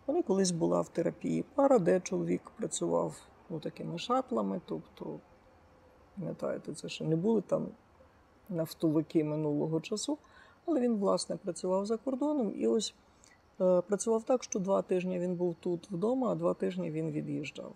Вони 0.08 0.24
колись 0.24 0.52
була 0.52 0.82
в 0.82 0.90
терапії 0.90 1.46
пара, 1.56 1.80
де 1.80 2.00
чоловік 2.00 2.52
працював 2.58 3.16
ну, 3.50 3.60
такими 3.60 3.98
шатлами, 3.98 4.62
тобто, 4.66 5.20
пам'ятаєте, 6.16 6.74
це 6.74 6.90
ще 6.90 7.04
не 7.04 7.16
були 7.16 7.42
там 7.42 7.68
нафтовики 8.50 9.24
минулого 9.24 9.82
часу, 9.82 10.18
але 10.66 10.80
він, 10.80 10.96
власне, 10.96 11.36
працював 11.36 11.86
за 11.86 11.98
кордоном 11.98 12.54
і 12.56 12.68
ось 12.68 12.94
е, 13.62 13.82
працював 13.82 14.24
так, 14.24 14.44
що 14.44 14.60
два 14.60 14.82
тижні 14.82 15.20
він 15.20 15.36
був 15.36 15.56
тут 15.60 15.92
вдома, 15.92 16.32
а 16.32 16.36
два 16.36 16.54
тижні 16.54 16.92
він 16.92 17.12
від'їжджав. 17.12 17.74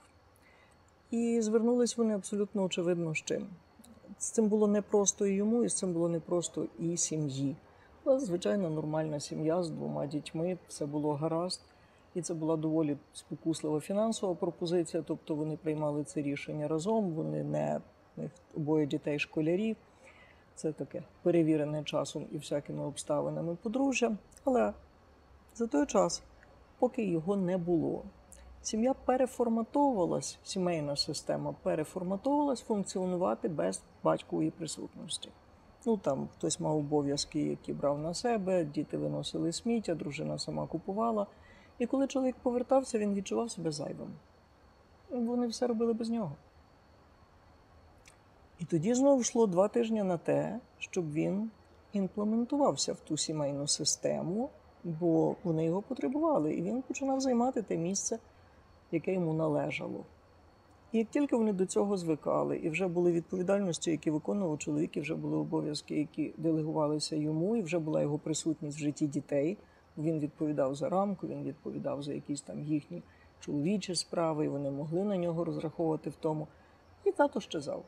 І 1.12 1.42
звернулись 1.42 1.98
вони 1.98 2.16
абсолютно 2.16 2.64
очевидно 2.64 3.16
з 3.16 3.18
чим. 3.18 3.48
З 4.18 4.32
цим 4.32 4.48
було 4.48 4.68
непросто 4.68 5.28
і 5.28 5.34
йому, 5.34 5.64
і 5.64 5.70
з 5.70 5.74
цим 5.74 5.94
було 5.94 6.10
непросто 6.10 6.68
і 6.80 6.98
сім'ї. 6.98 7.56
Але, 8.04 8.20
звичайно, 8.20 8.70
нормальна 8.70 9.20
сім'я 9.20 9.64
з 9.64 9.70
двома 9.70 10.06
дітьми, 10.06 10.58
все 10.68 10.86
було 10.86 11.14
гаразд. 11.14 11.62
І 12.16 12.22
це 12.22 12.34
була 12.34 12.58
доволі 12.58 12.98
спокуслива 13.14 13.80
фінансова 13.80 14.36
пропозиція, 14.36 15.04
тобто 15.08 15.36
вони 15.36 15.58
приймали 15.58 16.04
це 16.04 16.22
рішення 16.22 16.68
разом, 16.68 17.12
вони 17.12 17.44
не 17.44 17.82
в 18.18 18.30
обоє 18.58 18.86
дітей 18.86 19.20
школярі. 19.20 19.76
Це 20.60 20.72
таке 20.72 21.04
перевірене 21.24 21.84
часом 21.84 22.26
і 22.32 22.38
всякими 22.38 22.86
обставинами 22.86 23.56
подружжя. 23.56 24.18
Але 24.44 24.74
за 25.56 25.68
той 25.68 25.86
час, 25.86 26.24
поки 26.80 27.06
його 27.06 27.36
не 27.36 27.58
було, 27.58 28.04
сім'я 28.62 28.94
переформатовувалась, 28.94 30.40
сімейна 30.44 30.96
система 30.96 31.56
переформатовувалась 31.64 32.62
функціонувати 32.62 33.50
без 33.50 33.82
батькової 34.04 34.52
присутності. 34.52 35.30
Ну 35.86 35.98
там 35.98 36.28
хтось 36.34 36.60
мав 36.60 36.78
обов'язки, 36.78 37.42
які 37.42 37.74
брав 37.74 38.00
на 38.00 38.14
себе, 38.14 38.66
діти 38.66 38.98
виносили 38.98 39.52
сміття, 39.52 39.96
дружина 39.96 40.40
сама 40.40 40.68
купувала. 40.68 41.28
І 41.78 41.86
коли 41.86 42.08
чоловік 42.08 42.36
повертався, 42.42 43.00
він 43.00 43.14
відчував 43.14 43.52
себе 43.52 43.72
зайвим. 43.72 44.14
Вони 45.10 45.48
все 45.48 45.68
робили 45.68 45.94
без 45.94 46.10
нього. 46.10 46.36
І 48.60 48.66
тоді 48.66 48.94
знову 48.94 49.22
йшло 49.22 49.48
два 49.48 49.68
тижні 49.68 50.04
на 50.04 50.18
те, 50.18 50.60
щоб 50.80 51.14
він 51.14 51.52
імплементувався 51.94 52.94
в 52.94 53.00
ту 53.00 53.18
сімейну 53.18 53.68
систему, 53.68 54.50
бо 54.84 55.36
вони 55.44 55.66
його 55.66 55.82
потребували, 55.82 56.54
і 56.54 56.62
він 56.62 56.82
починав 56.82 57.22
займати 57.22 57.62
те 57.62 57.78
місце, 57.78 58.20
яке 58.92 59.14
йому 59.14 59.34
належало. 59.34 60.06
І 60.92 60.98
як 60.98 61.08
тільки 61.10 61.36
вони 61.36 61.54
до 61.54 61.66
цього 61.66 61.98
звикали, 61.98 62.58
і 62.58 62.70
вже 62.70 62.88
були 62.88 63.12
відповідальності, 63.12 63.92
які 63.92 64.12
виконував 64.12 64.58
чоловік, 64.60 64.98
і 64.98 65.02
вже 65.02 65.16
були 65.16 65.38
обов'язки, 65.38 66.00
які 66.00 66.34
делегувалися 66.38 67.16
йому, 67.16 67.56
і 67.56 67.62
вже 67.62 67.80
була 67.80 68.02
його 68.02 68.20
присутність 68.20 68.78
в 68.78 68.82
житті 68.82 69.08
дітей. 69.08 69.58
Він 69.98 70.20
відповідав 70.20 70.76
за 70.76 70.90
рамку, 70.90 71.28
він 71.28 71.44
відповідав 71.44 72.04
за 72.04 72.14
якісь 72.14 72.42
там 72.42 72.64
їхні 72.64 73.04
чоловічі 73.40 73.96
справи, 73.96 74.46
і 74.46 74.50
вони 74.50 74.72
могли 74.72 75.04
на 75.04 75.18
нього 75.18 75.46
розраховувати 75.46 76.10
в 76.10 76.16
тому. 76.16 76.48
І 77.06 77.12
тато 77.12 77.40
щезав. 77.40 77.84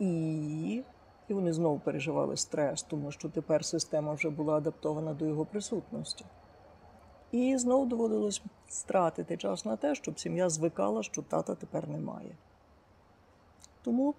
І 0.00 0.82
і 1.30 1.34
вони 1.34 1.52
знову 1.52 1.78
переживали 1.78 2.36
стрес, 2.36 2.82
тому 2.82 3.10
що 3.12 3.28
тепер 3.28 3.64
система 3.64 4.12
вже 4.12 4.30
була 4.30 4.56
адаптована 4.56 5.14
до 5.14 5.26
його 5.26 5.44
присутності. 5.44 6.24
І 7.32 7.56
знову 7.56 7.86
доводилось 7.86 8.42
стратити 8.68 9.36
час 9.36 9.64
на 9.64 9.76
те, 9.76 9.94
щоб 9.94 10.20
сім'я 10.20 10.48
звикала, 10.48 11.02
що 11.02 11.22
тата 11.22 11.54
тепер 11.54 11.88
немає. 11.88 12.30
Тому 13.82 14.14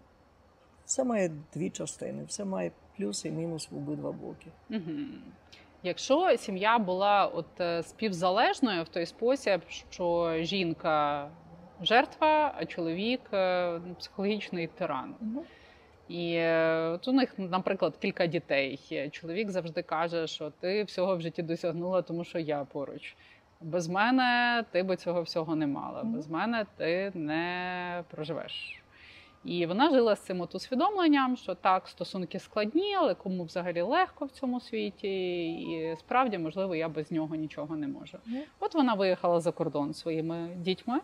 все 0.85 1.03
має 1.03 1.31
дві 1.53 1.69
частини, 1.69 2.23
все 2.23 2.45
має 2.45 2.71
плюс 2.97 3.25
і 3.25 3.31
мінус 3.31 3.71
в 3.71 3.77
обидва 3.77 4.11
боки. 4.11 4.47
Угу. 4.69 4.81
Якщо 5.83 6.37
сім'я 6.37 6.79
була 6.79 7.25
от 7.25 7.61
е, 7.61 7.83
співзалежною 7.83 8.83
в 8.83 8.87
той 8.87 9.05
спосіб, 9.05 9.61
що 9.67 10.35
жінка 10.39 11.29
жертва, 11.81 12.53
а 12.57 12.65
чоловік 12.65 13.21
е, 13.33 13.81
психологічний 13.99 14.67
тиран. 14.67 15.15
Угу. 15.21 15.45
І 16.11 16.33
е, 16.33 16.87
от 16.87 17.07
у 17.07 17.11
них, 17.11 17.33
наприклад, 17.37 17.97
кілька 17.97 18.27
дітей. 18.27 18.79
Чоловік 19.11 19.49
завжди 19.49 19.81
каже, 19.81 20.27
що 20.27 20.51
ти 20.59 20.83
всього 20.83 21.15
в 21.15 21.21
житті 21.21 21.43
досягнула, 21.43 22.01
тому 22.01 22.23
що 22.23 22.39
я 22.39 22.63
поруч. 22.63 23.15
Без 23.61 23.87
мене 23.87 24.63
ти 24.71 24.83
би 24.83 24.95
цього 24.95 25.21
всього 25.21 25.55
не 25.55 25.67
мала. 25.67 26.03
Без 26.03 26.27
мене 26.27 26.65
ти 26.77 27.11
не 27.15 28.03
проживеш. 28.09 28.81
І 29.45 29.65
вона 29.65 29.89
жила 29.89 30.15
з 30.15 30.19
цим 30.19 30.41
от 30.41 30.55
усвідомленням, 30.55 31.37
що 31.37 31.55
так, 31.55 31.87
стосунки 31.87 32.39
складні, 32.39 32.95
але 32.95 33.15
кому 33.15 33.43
взагалі 33.43 33.81
легко 33.81 34.25
в 34.25 34.31
цьому 34.31 34.59
світі, 34.59 35.45
і 35.51 35.95
справді, 35.99 36.37
можливо, 36.37 36.75
я 36.75 36.89
без 36.89 37.11
нього 37.11 37.35
нічого 37.35 37.75
не 37.75 37.87
можу. 37.87 38.17
От 38.59 38.75
вона 38.75 38.93
виїхала 38.93 39.39
за 39.39 39.51
кордон 39.51 39.93
своїми 39.93 40.49
дітьми, 40.57 40.99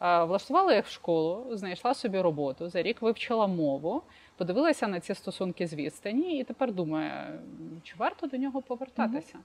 влаштувала 0.00 0.74
їх 0.74 0.86
в 0.86 0.90
школу, 0.90 1.46
знайшла 1.50 1.94
собі 1.94 2.20
роботу, 2.20 2.68
за 2.68 2.82
рік 2.82 3.02
вивчила 3.02 3.46
мову, 3.46 4.02
подивилася 4.42 4.88
на 4.88 5.00
ці 5.00 5.14
стосунки 5.14 5.66
з 5.66 5.74
відстані, 5.74 6.38
і 6.38 6.44
тепер 6.44 6.72
думає, 6.72 7.38
чи 7.82 7.94
варто 7.98 8.26
до 8.26 8.36
нього 8.36 8.62
повертатися. 8.62 9.38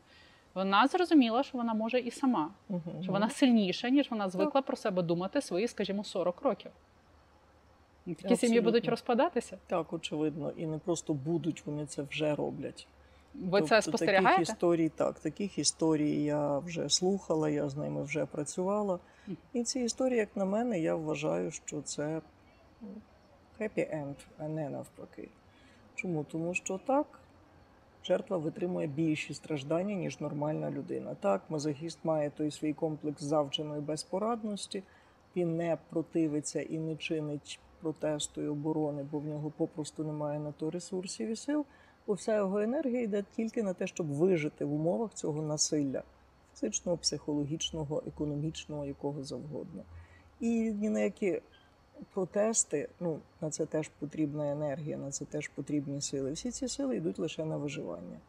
Вона 0.54 0.88
зрозуміла, 0.88 1.44
що 1.44 1.58
вона 1.58 1.74
може 1.74 2.00
і 2.00 2.12
сама, 2.12 2.50
Угу. 2.70 2.82
що 3.02 3.12
вона 3.12 3.30
сильніша, 3.30 3.90
ніж 3.90 4.12
вона 4.12 4.30
звикла 4.30 4.62
про 4.62 4.78
себе 4.78 5.02
думати 5.02 5.42
свої, 5.42 5.68
скажімо, 5.68 6.04
40 6.04 6.42
років. 6.42 6.72
Такі 8.22 8.36
сім'ї 8.36 8.62
будуть 8.62 8.88
розпадатися. 8.88 9.58
Так, 9.68 9.94
очевидно, 9.94 10.52
і 10.58 10.66
не 10.66 10.78
просто 10.78 11.14
будуть, 11.14 11.66
вони 11.66 11.86
це 11.86 12.02
вже 12.02 12.36
роблять. 12.36 12.88
Ви 13.34 13.62
це 13.62 13.68
Тобто 13.68 13.82
спостерігаєте? 13.82 14.30
Таких 14.30 14.50
історій, 14.50 14.90
так, 14.90 15.20
таких 15.20 15.58
історій 15.58 16.24
я 16.24 16.60
вже 16.60 16.90
слухала, 16.90 17.50
я 17.50 17.70
з 17.70 17.76
ними 17.78 18.04
вже 18.04 18.26
працювала. 18.26 19.00
І 19.54 19.64
ці 19.64 19.80
історії, 19.80 20.20
як 20.20 20.30
на 20.36 20.46
мене, 20.46 20.80
я 20.80 20.96
вважаю, 20.96 21.52
що 21.52 21.82
це 21.82 22.22
end, 23.60 24.16
а 24.38 24.48
не 24.48 24.70
навпаки. 24.70 25.30
Чому? 25.96 26.24
Тому 26.24 26.54
що 26.54 26.80
так, 26.88 27.20
жертва 28.04 28.38
витримує 28.38 28.88
більші 28.88 29.34
страждання, 29.34 29.96
ніж 29.96 30.20
нормальна 30.20 30.72
людина. 30.72 31.16
Так, 31.16 31.42
мазохіст 31.50 32.00
має 32.04 32.30
той 32.30 32.52
свій 32.52 32.74
комплекс 32.74 33.24
завченої 33.24 33.82
безпорадності, 33.82 34.84
він 35.36 35.58
не 35.58 35.78
противиться 35.90 36.62
і 36.62 36.80
не 36.80 36.96
чинить 36.96 37.60
протесту 37.82 38.42
і 38.42 38.48
оборони, 38.48 39.06
бо 39.12 39.20
в 39.20 39.26
нього 39.26 39.52
попросту 39.58 40.04
немає 40.04 40.40
на 40.40 40.52
то 40.52 40.70
ресурсів 40.70 41.30
і 41.30 41.36
сил 41.36 41.66
бо 42.08 42.14
вся 42.14 42.36
його 42.36 42.60
енергія 42.60 43.02
йде 43.02 43.24
тільки 43.36 43.64
на 43.64 43.74
те, 43.74 43.88
щоб 43.88 44.08
вижити 44.08 44.66
в 44.66 44.74
умовах 44.74 45.14
цього 45.14 45.42
насилля 45.42 46.04
фізичного, 46.54 46.98
психологічного, 46.98 48.04
економічного, 48.08 48.86
якого 48.86 49.24
завгодно. 49.24 49.84
І 50.40 50.50
ні 50.72 50.90
на 50.90 51.00
які 51.00 51.42
протести, 52.14 52.90
ну 53.00 53.20
на 53.42 53.50
це 53.50 53.66
теж 53.66 53.92
потрібна 54.00 54.52
енергія, 54.52 54.98
на 54.98 55.12
це 55.12 55.26
теж 55.26 55.48
потрібні 55.48 56.02
сили. 56.02 56.32
Всі 56.32 56.52
ці 56.52 56.68
сили 56.68 56.96
йдуть 56.96 57.20
лише 57.20 57.46
на 57.46 57.58
виживання. 57.58 58.20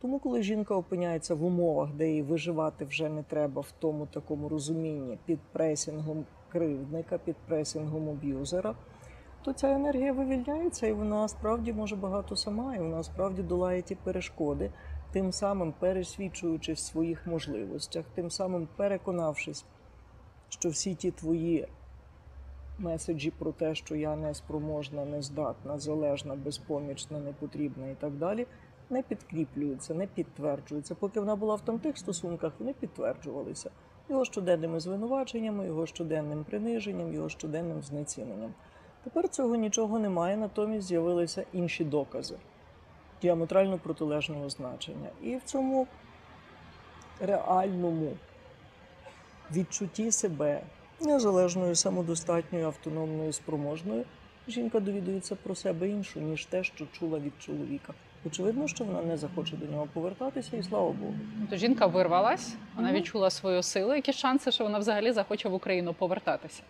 Тому, 0.00 0.18
коли 0.18 0.42
жінка 0.42 0.74
опиняється 0.74 1.34
в 1.34 1.44
умовах, 1.44 1.92
де 1.92 2.10
їй 2.10 2.22
виживати 2.22 2.84
вже 2.84 3.08
не 3.08 3.22
треба 3.22 3.62
в 3.62 3.72
тому 3.78 4.06
такому 4.06 4.48
розумінні 4.48 5.18
під 5.24 5.38
пресінгом 5.52 6.24
кривдника, 6.52 7.18
під 7.18 7.36
пресінгом 7.36 8.08
аб'юзера, 8.08 8.74
то 9.44 9.52
ця 9.52 9.72
енергія 9.72 10.12
вивільняється, 10.12 10.86
і 10.86 10.92
вона 10.92 11.28
справді 11.28 11.72
може 11.72 11.96
багато 11.96 12.36
сама, 12.36 12.76
і 12.76 12.78
вона 12.78 13.02
справді 13.02 13.42
долає 13.42 13.82
ті 13.82 13.94
перешкоди, 13.94 14.72
тим 15.12 15.32
самим 15.32 15.74
пересвідчуючись 15.78 16.80
в 16.80 16.86
своїх 16.86 17.26
можливостях, 17.26 18.04
тим 18.14 18.30
самим 18.30 18.68
переконавшись, 18.76 19.64
що 20.48 20.68
всі 20.68 20.94
ті 20.94 21.10
твої 21.10 21.68
меседжі 22.78 23.30
про 23.30 23.52
те, 23.52 23.74
що 23.74 23.96
я 23.96 24.16
неспроможна, 24.16 25.04
нездатна, 25.04 25.78
залежна, 25.78 26.34
безпомічна, 26.34 27.18
непотрібна 27.18 27.88
і 27.88 27.94
так 27.94 28.12
далі, 28.12 28.46
не 28.90 29.02
підкріплюються, 29.02 29.94
не 29.94 30.06
підтверджуються. 30.06 30.94
Поки 30.94 31.20
вона 31.20 31.36
була 31.36 31.54
в 31.54 31.60
тамтих 31.60 31.98
стосунках, 31.98 32.52
вони 32.58 32.72
підтверджувалися 32.72 33.70
його 34.08 34.24
щоденними 34.24 34.80
звинуваченнями, 34.80 35.66
його 35.66 35.86
щоденним 35.86 36.44
приниженням, 36.44 37.14
його 37.14 37.28
щоденним 37.28 37.82
знеціненням. 37.82 38.54
Тепер 39.04 39.28
цього 39.28 39.56
нічого 39.56 39.98
немає, 39.98 40.36
натомість 40.36 40.86
з'явилися 40.86 41.44
інші 41.52 41.84
докази 41.84 42.36
діаметрально 43.22 43.78
протилежного 43.78 44.50
значення. 44.50 45.08
І 45.22 45.36
в 45.36 45.42
цьому 45.44 45.86
реальному 47.20 48.12
відчутті 49.52 50.10
себе 50.10 50.62
незалежною, 51.00 51.74
самодостатньою, 51.74 52.66
автономною, 52.66 53.32
спроможною, 53.32 54.04
жінка 54.48 54.80
довідується 54.80 55.36
про 55.36 55.54
себе 55.54 55.88
іншу, 55.88 56.20
ніж 56.20 56.46
те, 56.46 56.64
що 56.64 56.86
чула 56.92 57.18
від 57.18 57.32
чоловіка. 57.38 57.94
Очевидно, 58.26 58.68
що 58.68 58.84
вона 58.84 59.02
не 59.02 59.16
захоче 59.16 59.56
до 59.56 59.66
нього 59.66 59.88
повертатися, 59.92 60.56
і 60.56 60.62
слава 60.62 60.92
Богу. 60.92 61.14
То 61.50 61.56
жінка 61.56 61.86
вирвалась, 61.86 62.54
вона 62.76 62.92
відчула 62.92 63.30
свою 63.30 63.62
силу. 63.62 63.94
Які 63.94 64.12
шанси, 64.12 64.52
що 64.52 64.64
вона 64.64 64.78
взагалі 64.78 65.12
захоче 65.12 65.48
в 65.48 65.54
Україну 65.54 65.94
повертатися? 65.94 66.62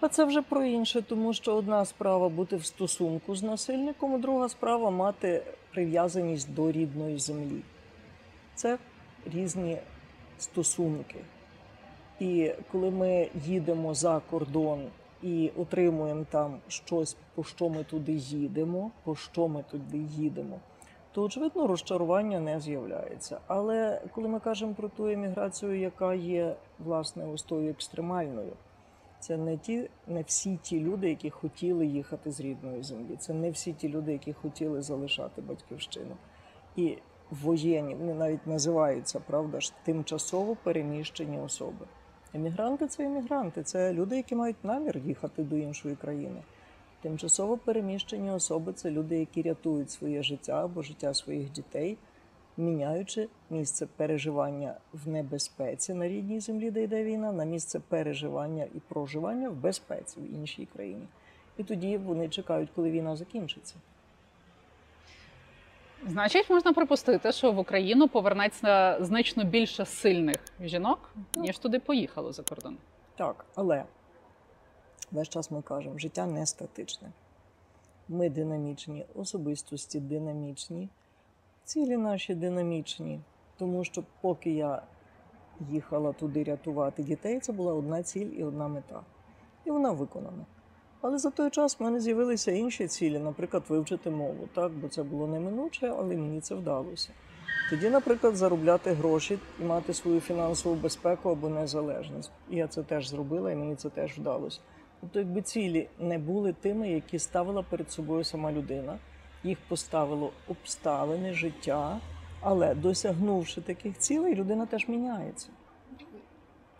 А 0.00 0.08
це 0.08 0.24
вже 0.24 0.42
про 0.42 0.64
інше, 0.64 1.02
тому 1.02 1.32
що 1.32 1.54
одна 1.54 1.84
справа 1.84 2.28
бути 2.28 2.56
в 2.56 2.64
стосунку 2.64 3.34
з 3.34 3.42
насильником, 3.42 4.14
а 4.14 4.18
друга 4.18 4.48
справа 4.48 4.90
мати 4.90 5.42
прив'язаність 5.70 6.54
до 6.54 6.72
рідної 6.72 7.18
землі. 7.18 7.62
Це 8.54 8.78
різні 9.32 9.78
стосунки. 10.38 11.16
І 12.20 12.52
коли 12.72 12.90
ми 12.90 13.28
їдемо 13.34 13.94
за 13.94 14.20
кордон 14.30 14.86
і 15.22 15.50
отримуємо 15.56 16.26
там 16.30 16.58
щось, 16.68 17.16
по 17.34 17.44
що 17.44 17.68
ми 17.68 17.84
туди 17.84 18.12
їдемо, 18.12 18.90
по 19.04 19.16
що 19.16 19.48
ми 19.48 19.64
туди 19.70 19.98
їдемо, 19.98 20.58
то 21.12 21.22
очевидно 21.22 21.66
розчарування 21.66 22.40
не 22.40 22.60
з'являється. 22.60 23.38
Але 23.46 24.00
коли 24.14 24.28
ми 24.28 24.40
кажемо 24.40 24.74
про 24.74 24.88
ту 24.88 25.08
еміграцію, 25.08 25.78
яка 25.78 26.14
є 26.14 26.56
власне 26.78 27.26
ось 27.26 27.42
тою 27.42 27.70
екстремальною, 27.70 28.52
це 29.20 29.36
не 29.36 29.56
ті, 29.56 29.90
не 30.06 30.22
всі 30.22 30.58
ті 30.62 30.80
люди, 30.80 31.08
які 31.08 31.30
хотіли 31.30 31.86
їхати 31.86 32.30
з 32.30 32.40
рідної 32.40 32.82
землі. 32.82 33.16
Це 33.18 33.34
не 33.34 33.50
всі 33.50 33.72
ті 33.72 33.88
люди, 33.88 34.12
які 34.12 34.32
хотіли 34.32 34.82
залишати 34.82 35.42
батьківщину. 35.42 36.16
І 36.76 36.98
воєнні 37.30 37.94
вони 37.94 38.14
навіть 38.14 38.46
називаються, 38.46 39.20
правда 39.20 39.60
ж, 39.60 39.72
тимчасово 39.84 40.56
переміщені 40.62 41.38
особи. 41.38 41.86
Емігранти 42.34 42.86
це 42.86 43.04
емігранти, 43.04 43.62
це 43.62 43.92
люди, 43.92 44.16
які 44.16 44.34
мають 44.34 44.64
намір 44.64 44.98
їхати 44.98 45.42
до 45.42 45.56
іншої 45.56 45.96
країни. 45.96 46.42
Тимчасово 47.02 47.56
переміщені 47.56 48.30
особи 48.30 48.72
це 48.72 48.90
люди, 48.90 49.18
які 49.18 49.42
рятують 49.42 49.90
своє 49.90 50.22
життя 50.22 50.64
або 50.64 50.82
життя 50.82 51.14
своїх 51.14 51.52
дітей, 51.52 51.98
міняючи 52.56 53.28
місце 53.50 53.86
переживання 53.96 54.74
в 54.92 55.08
небезпеці 55.08 55.94
на 55.94 56.08
рідній 56.08 56.40
землі, 56.40 56.70
де 56.70 56.82
йде 56.82 57.04
війна, 57.04 57.32
на 57.32 57.44
місце 57.44 57.80
переживання 57.88 58.66
і 58.74 58.80
проживання 58.88 59.48
в 59.48 59.54
безпеці 59.54 60.20
в 60.20 60.34
іншій 60.34 60.66
країні. 60.66 61.08
І 61.56 61.64
тоді 61.64 61.96
вони 61.96 62.28
чекають, 62.28 62.70
коли 62.74 62.90
війна 62.90 63.16
закінчиться. 63.16 63.74
Значить, 66.06 66.50
можна 66.50 66.72
припустити, 66.72 67.32
що 67.32 67.52
в 67.52 67.58
Україну 67.58 68.08
повернеться 68.08 68.98
значно 69.00 69.44
більше 69.44 69.86
сильних 69.86 70.36
жінок, 70.60 71.10
ніж 71.36 71.58
туди 71.58 71.78
поїхало 71.78 72.32
за 72.32 72.42
кордон. 72.42 72.76
Так, 73.16 73.46
але 73.54 73.84
весь 75.12 75.28
час 75.28 75.50
ми 75.50 75.62
кажемо, 75.62 75.98
життя 75.98 76.26
не 76.26 76.46
статичне. 76.46 77.12
Ми 78.08 78.30
динамічні, 78.30 79.06
особистості 79.14 80.00
динамічні, 80.00 80.88
цілі 81.64 81.96
наші 81.96 82.34
динамічні. 82.34 83.20
Тому 83.58 83.84
що 83.84 84.04
поки 84.20 84.50
я 84.50 84.82
їхала 85.70 86.12
туди 86.12 86.44
рятувати 86.44 87.02
дітей, 87.02 87.40
це 87.40 87.52
була 87.52 87.74
одна 87.74 88.02
ціль 88.02 88.26
і 88.26 88.44
одна 88.44 88.68
мета. 88.68 89.00
І 89.64 89.70
вона 89.70 89.90
виконана. 89.90 90.46
Але 91.06 91.18
за 91.18 91.30
той 91.30 91.50
час 91.50 91.80
в 91.80 91.82
мене 91.82 92.00
з'явилися 92.00 92.52
інші 92.52 92.86
цілі, 92.86 93.18
наприклад, 93.18 93.62
вивчити 93.68 94.10
мову, 94.10 94.48
так, 94.54 94.72
бо 94.72 94.88
це 94.88 95.02
було 95.02 95.26
неминуче, 95.26 95.94
але 95.98 96.16
мені 96.16 96.40
це 96.40 96.54
вдалося. 96.54 97.10
Тоді, 97.70 97.90
наприклад, 97.90 98.36
заробляти 98.36 98.92
гроші 98.92 99.38
і 99.60 99.64
мати 99.64 99.94
свою 99.94 100.20
фінансову 100.20 100.74
безпеку 100.74 101.30
або 101.30 101.48
незалежність. 101.48 102.30
І 102.50 102.56
я 102.56 102.66
це 102.66 102.82
теж 102.82 103.08
зробила, 103.08 103.52
і 103.52 103.56
мені 103.56 103.76
це 103.76 103.88
теж 103.88 104.18
вдалося. 104.18 104.60
Тобто, 105.00 105.18
якби 105.18 105.42
цілі 105.42 105.88
не 105.98 106.18
були 106.18 106.52
тими, 106.52 106.90
які 106.90 107.18
ставила 107.18 107.62
перед 107.62 107.90
собою 107.90 108.24
сама 108.24 108.52
людина, 108.52 108.98
їх 109.42 109.58
поставило 109.68 110.32
обставини, 110.48 111.34
життя, 111.34 112.00
але 112.40 112.74
досягнувши 112.74 113.60
таких 113.60 113.98
цілей, 113.98 114.34
людина 114.34 114.66
теж 114.66 114.88
міняється. 114.88 115.48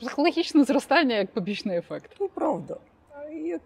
Психологічне 0.01 0.65
зростання 0.65 1.17
як 1.17 1.33
побічний 1.33 1.79
ефект. 1.79 2.19
То 2.19 2.29
правда. 2.29 2.77
Як 3.33 3.61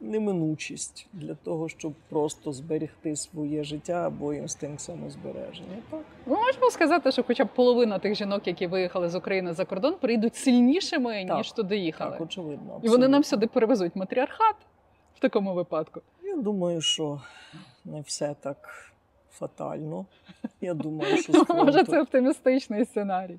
неминучість 0.00 1.06
для 1.12 1.34
того, 1.34 1.68
щоб 1.68 1.92
просто 2.08 2.52
зберегти 2.52 3.16
своє 3.16 3.64
життя 3.64 4.06
або 4.06 4.34
інстинкт 4.34 4.80
самозбереження. 4.80 5.76
Так. 5.90 6.00
Ми 6.26 6.36
можемо 6.36 6.70
сказати, 6.70 7.12
що 7.12 7.22
хоча 7.22 7.44
б 7.44 7.48
половина 7.54 7.98
тих 7.98 8.14
жінок, 8.14 8.46
які 8.46 8.66
виїхали 8.66 9.08
з 9.08 9.14
України 9.14 9.52
за 9.52 9.64
кордон, 9.64 9.94
прийдуть 10.00 10.36
сильнішими, 10.36 11.24
Так, 11.28 11.36
ніж 11.36 11.52
туди 11.52 11.76
їхали. 11.76 12.12
Так, 12.12 12.20
очевидно. 12.20 12.80
І 12.82 12.88
вони 12.88 13.08
нам 13.08 13.24
сюди 13.24 13.46
перевезуть 13.46 13.96
матріархат 13.96 14.56
в 15.14 15.20
такому 15.20 15.54
випадку. 15.54 16.00
Я 16.22 16.36
думаю, 16.36 16.80
що 16.80 17.20
не 17.84 18.00
все 18.00 18.34
так 18.40 18.92
фатально. 19.30 20.06
Я 20.60 20.74
думаю, 20.74 21.16
що 21.16 21.32
з 21.32 21.36
фронту, 21.44 21.64
Може, 21.64 21.84
це 21.84 22.02
оптимістичний 22.02 22.84
сценарій. 22.84 23.38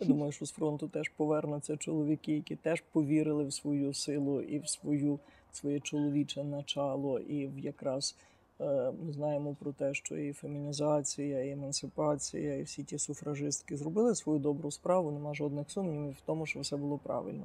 я 0.00 0.06
думаю, 0.06 0.32
що 0.32 0.46
з 0.46 0.52
фронту 0.52 0.88
теж 0.88 1.08
повернуться 1.08 1.76
чоловіки, 1.76 2.32
які 2.32 2.56
теж 2.56 2.80
повірили 2.92 3.44
в 3.44 3.52
свою 3.52 3.94
силу 3.94 4.40
і 4.40 4.58
в 4.58 4.68
свою 4.68 5.18
своє 5.56 5.80
чоловіче 5.80 6.44
начало, 6.44 7.18
і 7.18 7.46
в 7.46 7.58
якраз 7.58 8.16
е, 8.60 8.92
ми 9.02 9.12
знаємо 9.12 9.56
про 9.60 9.72
те, 9.72 9.94
що 9.94 10.16
і 10.16 10.32
фемінізація, 10.32 11.44
і 11.44 11.50
емансипація, 11.50 12.56
і 12.56 12.62
всі 12.62 12.82
ті 12.82 12.98
суфражистки 12.98 13.76
зробили 13.76 14.14
свою 14.14 14.38
добру 14.38 14.70
справу. 14.70 15.10
Нема 15.10 15.34
жодних 15.34 15.70
сумнівів 15.70 16.12
в 16.12 16.20
тому, 16.26 16.46
що 16.46 16.60
все 16.60 16.76
було 16.76 16.98
правильно. 16.98 17.44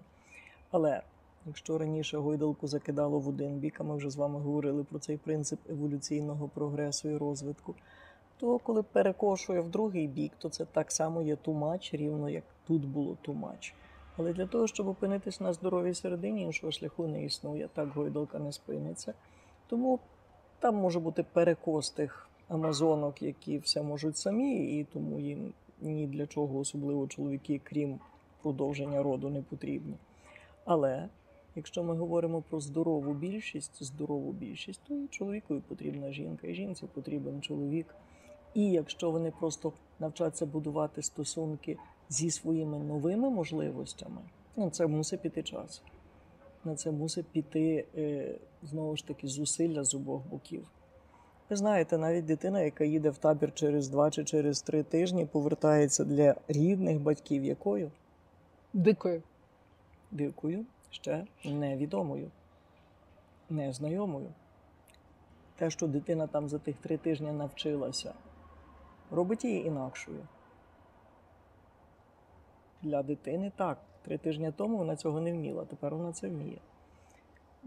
Але 0.71 1.02
якщо 1.45 1.78
раніше 1.78 2.17
гойдалку 2.17 2.67
закидало 2.67 3.19
в 3.19 3.28
один 3.28 3.60
бік, 3.60 3.76
а 3.80 3.84
ми 3.84 3.95
вже 3.95 4.10
з 4.10 4.15
вами 4.15 4.39
говорили 4.39 4.84
про 4.84 5.00
цей 5.00 5.17
принцип 5.17 5.60
еволюційного 5.69 6.47
прогресу 6.47 7.10
і 7.10 7.17
розвитку, 7.17 7.76
то 8.38 8.58
коли 8.60 8.84
перекошує 8.84 9.62
в 9.62 9.69
другий 9.69 10.08
бік, 10.08 10.32
то 10.38 10.50
це 10.50 10.65
так 10.65 10.91
само 10.91 11.21
є 11.21 11.36
тумач, 11.36 11.93
рівно 11.93 12.30
як 12.30 12.43
тут 12.67 12.86
було 12.86 13.17
тумач. 13.21 13.74
Але 14.17 14.34
для 14.34 14.45
того, 14.45 14.67
щоб 14.67 14.88
опинитись 14.88 15.41
на 15.41 15.54
здоровій 15.54 15.93
середині, 15.93 16.41
іншого 16.41 16.71
шляху 16.71 17.08
не 17.08 17.24
існує. 17.24 17.69
Так 17.74 17.89
гойдалка 17.89 18.39
не 18.39 18.52
спиниться. 18.52 19.13
Тому 19.67 20.00
там 20.60 20.76
може 20.76 21.00
бути 21.00 21.26
перекос 21.34 21.89
тих 21.89 22.30
амазонок, 22.47 23.21
які 23.21 23.58
все 23.58 23.82
можуть 23.82 24.17
самі, 24.17 24.80
і 24.80 24.84
тому 24.84 25.19
їм 25.19 25.54
ні 25.82 26.08
для 26.08 26.28
чого, 26.28 26.60
особливо 26.60 27.08
чоловіки, 27.08 27.62
крім 27.63 28.00
продовження 28.41 29.04
роду, 29.04 29.30
не 29.30 29.41
потрібні. 29.41 29.95
Але 30.65 31.10
якщо 31.56 31.84
ми 31.84 31.95
говоримо 31.95 32.41
про 32.41 32.60
здорову 32.60 33.13
більшість, 33.13 33.84
здорову 33.84 34.32
більшість, 34.32 34.82
то 34.88 34.95
і 34.95 35.08
чоловікові 35.08 35.60
потрібна 35.67 36.12
жінка, 36.12 36.47
і 36.47 36.54
жінці 36.54 36.86
потрібен 36.93 37.41
чоловік. 37.41 37.95
І 38.54 38.71
якщо 38.71 39.12
вони 39.12 39.32
просто 39.39 39.74
навчаться 40.00 40.45
будувати 40.45 41.02
стосунки 41.02 41.78
зі 42.12 42.32
своїми 42.32 42.80
новими 42.80 43.30
можливостями, 43.30 44.21
ну 44.56 44.69
це 44.69 44.88
мусить 44.88 45.21
піти 45.21 45.43
час. 45.43 45.82
На 46.63 46.76
це 46.76 46.91
мусить 46.91 47.26
піти 47.26 47.86
е, 47.97 48.36
знову 48.63 48.97
ж 48.97 49.08
таки 49.08 49.28
зусилля 49.28 49.84
з 49.84 49.95
обох 49.95 50.21
боків. 50.28 50.67
Ви 51.50 51.56
знаєте, 51.56 51.97
навіть 51.97 52.26
дитина, 52.26 52.62
яка 52.62 52.84
їде 52.84 53.10
в 53.10 53.17
табір 53.17 53.54
через 53.54 53.89
два 53.89 54.12
чи 54.12 54.24
через 54.24 54.62
три 54.62 54.84
тижні, 54.84 55.26
повертається 55.26 56.04
для 56.04 56.36
рідних 56.47 57.02
батьків 57.02 57.43
якою? 57.43 57.91
Дикою. 58.74 59.24
Дикою, 60.12 60.65
ще 60.89 61.26
невідомою, 61.45 62.32
незнайомою. 63.50 64.30
Те, 65.56 65.69
що 65.69 65.88
дитина 65.88 66.28
там 66.28 66.50
за 66.50 66.60
тих 66.60 66.76
три 66.76 66.97
тижні 66.97 67.32
навчилася 67.32 68.13
робить 69.12 69.45
її 69.45 69.65
інакшою. 69.67 70.28
Для 72.84 73.04
дитини 73.04 73.52
так. 73.56 73.78
Три 74.02 74.17
тижні 74.17 74.52
тому 74.58 74.78
вона 74.78 74.96
цього 74.96 75.22
не 75.22 75.34
вміла, 75.34 75.65
тепер 75.65 75.96
вона 75.96 76.12
це 76.12 76.28
вміє. 76.28 76.58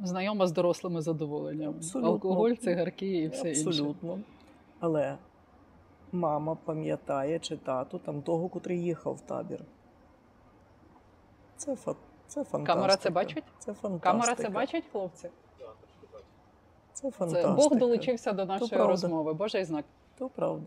Знайома 0.03 0.46
з 0.46 0.53
дорослими 0.53 1.03
задоволеннями. 1.03 1.77
Абсолютно. 1.77 2.11
Алкоголь, 2.11 2.53
цигарки 2.53 3.07
і 3.07 3.29
все 3.29 3.48
інше. 3.48 3.68
Абсолютно. 3.68 4.18
Але 4.81 5.16
мама 6.12 6.55
пам'ятає 6.64 7.38
чи 7.38 7.57
тато 7.57 7.98
там 7.98 8.22
того, 8.22 8.48
котрий 8.48 8.83
їхав 8.83 9.14
в 9.14 9.20
табір. 9.20 9.64
Це, 11.57 11.77
фа... 11.77 11.94
це 12.27 12.44
фантастика. 12.44 12.74
Камера 12.74 12.96
це 12.96 13.11
бачить? 13.11 13.44
Це 13.59 13.72
фантастика. 13.74 14.11
Камера 14.12 14.35
це 14.35 14.48
бачить, 14.48 14.85
хлопці? 14.92 15.31
Це 16.92 17.11
Це. 17.11 17.48
Бог 17.48 17.77
долучився 17.77 18.33
до 18.33 18.44
нашої 18.44 18.83
розмови. 18.83 19.35
Божий 19.35 19.64
знак. 19.64 19.85
То 20.18 20.29
правда. 20.29 20.66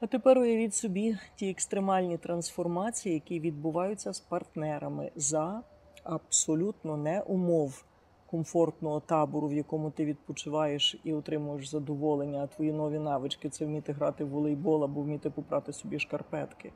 А 0.00 0.06
тепер 0.06 0.38
уявіть 0.38 0.74
собі 0.74 1.18
ті 1.36 1.50
екстремальні 1.50 2.18
трансформації, 2.18 3.14
які 3.14 3.40
відбуваються 3.40 4.12
з 4.12 4.20
партнерами 4.20 5.10
за 5.16 5.62
абсолютно 6.02 6.96
не 6.96 7.20
умов 7.20 7.84
комфортного 8.26 9.00
табору, 9.00 9.48
в 9.48 9.52
якому 9.52 9.90
ти 9.90 10.04
відпочиваєш 10.04 10.96
і 11.04 11.14
отримуєш 11.14 11.68
задоволення, 11.68 12.42
а 12.44 12.46
твої 12.46 12.72
нові 12.72 12.98
навички 12.98 13.48
це 13.48 13.64
вміти 13.64 13.92
грати 13.92 14.24
в 14.24 14.28
волейбол 14.28 14.84
або 14.84 15.00
вміти 15.00 15.30
попрати 15.30 15.72
собі 15.72 15.98
шкарпетки. 15.98 16.72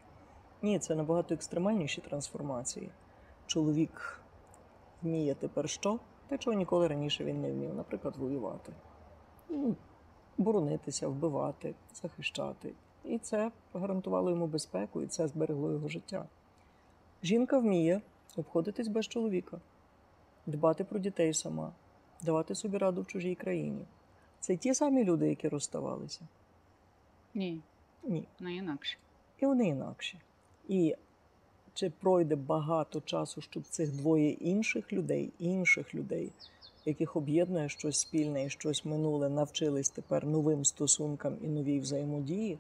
Ні, 0.63 0.79
це 0.79 0.95
набагато 0.95 1.35
екстремальніші 1.35 2.01
трансформації. 2.01 2.91
Чоловік 3.47 4.21
вміє 5.03 5.35
тепер 5.35 5.69
що? 5.69 5.99
Те, 6.29 6.39
чого 6.39 6.57
ніколи 6.57 6.89
раніше 6.89 7.25
він 7.25 7.41
не 7.41 7.53
вмів, 7.53 7.75
наприклад, 7.75 8.17
воювати. 8.17 8.73
Ну, 9.49 9.77
боронитися, 10.39 11.09
вбивати, 11.09 11.75
захищати. 11.95 12.73
І 13.09 13.19
це 13.19 13.51
гарантувало 13.75 14.31
йому 14.31 14.47
безпеку, 14.47 15.03
і 15.03 15.07
це 15.07 15.29
зберегло 15.29 15.73
його 15.73 15.89
життя. 15.89 16.25
Жінка 17.23 17.59
вміє 17.59 18.01
обходитись 18.37 18.89
без 18.89 19.09
чоловіка, 19.09 19.61
дбати 20.47 20.85
про 20.85 20.99
дітей 20.99 21.35
сама, 21.35 21.73
давати 22.23 22.55
собі 22.55 22.79
раду 22.79 23.03
в 23.03 23.07
чужій 23.07 23.35
країні. 23.35 23.85
Це 24.41 24.57
ті 24.57 24.75
самі 24.75 25.05
люди, 25.05 25.29
які 25.29 25.49
розставалися? 25.49 26.21
Ні, 27.35 27.61
Ні. 28.05 28.25
не 28.41 28.55
інакше. 28.55 28.99
І 29.39 29.47
вони 29.47 29.69
інакші. 29.69 30.19
І 30.69 30.97
чи 31.75 31.91
пройде 31.91 32.37
багато 32.37 33.01
часу, 33.01 33.41
щоб 33.41 33.63
цих 33.63 33.93
двоє 33.93 34.31
інших 34.31 34.93
людей, 34.93 35.33
інших 35.39 35.95
людей, 35.95 36.33
яких 36.85 37.17
об'єднує 37.17 37.69
щось 37.69 38.01
спільне 38.01 38.45
і 38.45 38.51
щось 38.51 38.85
минуле, 38.85 39.29
навчились 39.29 39.91
тепер 39.91 40.27
новим 40.27 40.65
стосункам 40.65 41.37
і 41.43 41.49
новій 41.49 41.81
взаємодії, 41.81 42.59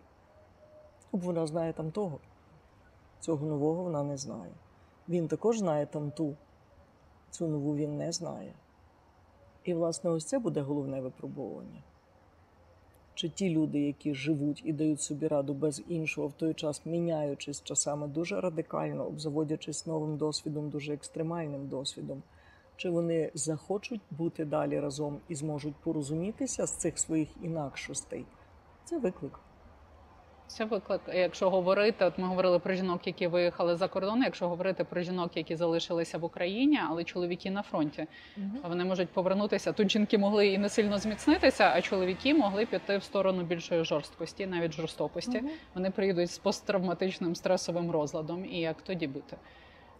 бо 1.12 1.18
вона 1.18 1.46
знає 1.46 1.72
там 1.72 1.90
того. 1.90 2.18
Цього 3.20 3.46
нового 3.46 3.82
вона 3.82 4.02
не 4.02 4.16
знає. 4.16 4.52
Він 5.08 5.28
також 5.28 5.58
знає 5.58 5.86
там 5.86 6.10
ту. 6.10 6.36
Цю 7.30 7.48
нову 7.48 7.76
він 7.76 7.96
не 7.96 8.12
знає. 8.12 8.52
І, 9.64 9.74
власне, 9.74 10.10
ось 10.10 10.24
це 10.24 10.38
буде 10.38 10.60
головне 10.60 11.00
випробовування. 11.00 11.82
Чи 13.14 13.28
ті 13.28 13.50
люди, 13.50 13.80
які 13.80 14.14
живуть 14.14 14.62
і 14.64 14.72
дають 14.72 15.00
собі 15.00 15.28
раду 15.28 15.54
без 15.54 15.82
іншого, 15.88 16.28
в 16.28 16.32
той 16.32 16.54
час 16.54 16.86
міняючись 16.86 17.62
часами 17.62 18.08
дуже 18.08 18.40
радикально, 18.40 19.06
обзаводячись 19.06 19.86
новим 19.86 20.16
досвідом, 20.16 20.70
дуже 20.70 20.94
екстремальним 20.94 21.68
досвідом, 21.68 22.22
чи 22.76 22.90
вони 22.90 23.30
захочуть 23.34 24.00
бути 24.10 24.44
далі 24.44 24.80
разом 24.80 25.20
і 25.28 25.34
зможуть 25.34 25.76
порозумітися 25.76 26.66
з 26.66 26.76
цих 26.76 26.98
своїх 26.98 27.28
інакшостей? 27.42 28.24
Це 28.84 28.98
виклик. 28.98 29.40
Це 30.48 30.64
виклик. 30.64 31.00
Якщо 31.14 31.50
говорити, 31.50 32.04
от 32.04 32.18
ми 32.18 32.26
говорили 32.26 32.58
про 32.58 32.74
жінок, 32.74 33.06
які 33.06 33.26
виїхали 33.26 33.76
за 33.76 33.88
кордон. 33.88 34.22
Якщо 34.22 34.48
говорити 34.48 34.84
про 34.84 35.02
жінок, 35.02 35.36
які 35.36 35.56
залишилися 35.56 36.18
в 36.18 36.24
Україні, 36.24 36.80
але 36.88 37.04
чоловіки 37.04 37.50
на 37.50 37.62
фронті, 37.62 38.06
вони 38.64 38.84
можуть 38.84 39.08
повернутися. 39.08 39.72
Тут 39.72 39.90
жінки 39.90 40.18
могли 40.18 40.48
і 40.48 40.58
не 40.58 40.68
сильно 40.68 40.98
зміцнитися, 40.98 41.72
а 41.74 41.80
чоловіки 41.80 42.34
могли 42.34 42.66
піти 42.66 42.98
в 42.98 43.02
сторону 43.02 43.42
більшої 43.42 43.84
жорсткості, 43.84 44.46
навіть 44.46 44.72
жорстокості. 44.72 45.38
Мгм. 45.38 45.50
Вони 45.74 45.90
приїдуть 45.90 46.30
з 46.30 46.38
посттравматичним 46.38 47.34
стресовим 47.34 47.90
розладом. 47.90 48.44
І 48.44 48.60
як 48.60 48.82
тоді 48.82 49.06
бути? 49.06 49.36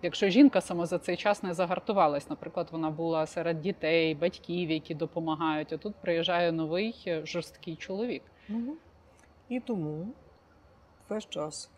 Якщо 0.03 0.29
жінка 0.29 0.61
саме 0.61 0.87
за 0.87 0.99
цей 0.99 1.17
час 1.17 1.43
не 1.43 1.55
загартувалась, 1.55 2.31
наприклад, 2.31 2.69
вона 2.73 2.91
була 2.91 3.27
серед 3.27 3.61
дітей, 3.61 4.15
батьків, 4.15 4.71
які 4.71 4.95
допомагають, 4.95 5.73
а 5.73 5.77
тут 5.77 5.95
приїжджає 5.95 6.53
новий 6.53 7.05
е, 7.07 7.27
жорсткий 7.27 7.77
чоловік. 7.77 8.23
Мгм. 8.49 8.73
І 9.49 9.61
тому 9.61 10.07
весь 11.09 11.29
час 11.29 11.71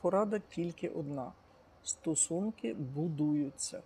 порада 0.00 0.38
тільки 0.38 0.88
одна: 0.88 1.32
стосунки 1.82 2.74
будуються. 2.74 3.82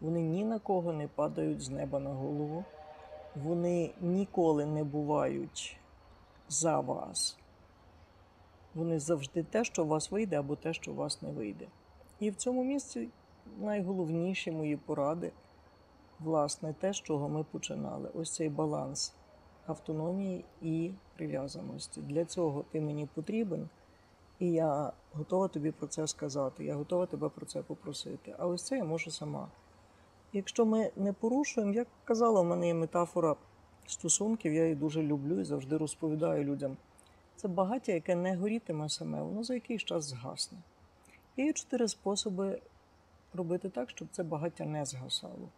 Вони 0.00 0.22
ні 0.22 0.44
на 0.44 0.58
кого 0.58 0.92
не 0.92 1.08
падають 1.08 1.60
з 1.60 1.68
неба 1.68 1.98
на 1.98 2.10
голову, 2.10 2.64
вони 3.36 3.90
ніколи 4.00 4.66
не 4.66 4.84
бувають 4.84 5.76
за 6.48 6.80
вас. 6.80 7.38
Вони 8.74 8.98
завжди 8.98 9.42
те, 9.42 9.64
що 9.64 9.84
у 9.84 9.86
вас 9.86 10.10
вийде, 10.10 10.38
або 10.38 10.56
те, 10.56 10.72
що 10.72 10.92
у 10.92 10.94
вас 10.94 11.22
не 11.22 11.30
вийде. 11.30 11.66
І 12.20 12.30
в 12.30 12.36
цьому 12.36 12.64
місці 12.64 13.08
найголовніші 13.58 14.50
мої 14.52 14.76
поради, 14.76 15.32
власне, 16.20 16.74
те, 16.80 16.92
з 16.92 16.96
чого 16.96 17.28
ми 17.28 17.44
починали. 17.44 18.10
Ось 18.14 18.34
цей 18.34 18.48
баланс 18.48 19.14
автономії 19.66 20.44
і 20.62 20.90
прив'язаності. 21.16 22.00
Для 22.00 22.24
цього 22.24 22.64
ти 22.72 22.80
мені 22.80 23.08
потрібен, 23.14 23.68
і 24.42 24.52
я 24.52 24.92
готова 25.12 25.48
тобі 25.48 25.70
про 25.70 25.86
це 25.86 26.06
сказати, 26.06 26.64
я 26.64 26.74
готова 26.74 27.06
тебе 27.06 27.28
про 27.28 27.46
це 27.46 27.62
попросити. 27.62 28.34
А 28.38 28.46
ось 28.46 28.62
це 28.62 28.76
я 28.76 28.84
можу 28.84 29.10
сама. 29.10 29.48
Якщо 30.32 30.66
ми 30.66 30.90
не 30.96 31.12
порушуємо, 31.12 31.72
як 31.72 31.88
казала, 32.04 32.40
в 32.40 32.44
мене 32.44 32.66
є 32.66 32.74
метафора 32.74 33.36
стосунків, 33.86 34.52
я 34.52 34.62
її 34.62 34.74
дуже 34.74 35.02
люблю 35.02 35.40
і 35.40 35.44
завжди 35.44 35.76
розповідаю 35.76 36.44
людям. 36.44 36.76
Це 37.36 37.48
багаття, 37.48 37.92
яке 37.92 38.14
не 38.14 38.36
горітиме 38.36 38.88
саме, 38.88 39.22
воно 39.22 39.44
за 39.44 39.54
якийсь 39.54 39.84
час 39.84 40.04
згасне. 40.04 40.58
Є 41.36 41.52
чотири 41.52 41.88
способи 41.88 42.60
робити 43.34 43.68
так, 43.68 43.90
щоб 43.90 44.08
це 44.10 44.22
багаття 44.22 44.64
не 44.64 44.84
згасало. 44.84 45.48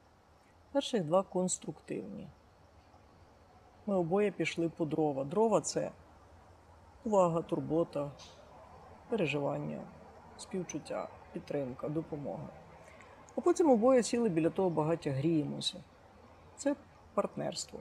Перших 0.73 1.05
два 1.05 1.23
конструктивні. 1.23 2.29
Ми 3.87 3.97
обоє 3.97 4.31
пішли 4.31 4.68
по 4.68 4.85
дрова. 4.85 5.25
Дрова 5.25 5.61
це 5.61 5.90
увага, 7.05 7.42
турбота, 7.42 8.11
переживання, 9.08 9.80
співчуття, 10.36 11.08
підтримка, 11.32 11.88
допомога. 11.88 12.48
А 13.36 13.40
потім 13.40 13.70
обоє 13.70 14.02
сіли 14.02 14.28
біля 14.28 14.50
того 14.50 14.70
багаття 14.70 15.10
гріємося. 15.10 15.80
Це 16.56 16.76
партнерство. 17.14 17.80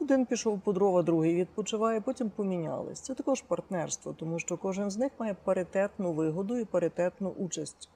Один 0.00 0.26
пішов 0.26 0.60
по 0.60 0.72
дрова, 0.72 1.02
другий 1.02 1.34
відпочиває, 1.34 2.00
потім 2.00 2.30
помінялись. 2.30 3.00
Це 3.00 3.14
також 3.14 3.42
партнерство, 3.42 4.12
тому 4.12 4.38
що 4.38 4.56
кожен 4.56 4.90
з 4.90 4.96
них 4.96 5.12
має 5.18 5.34
паритетну 5.34 6.12
вигоду 6.12 6.56
і 6.56 6.64
паритетну 6.64 7.28
участь 7.28 7.88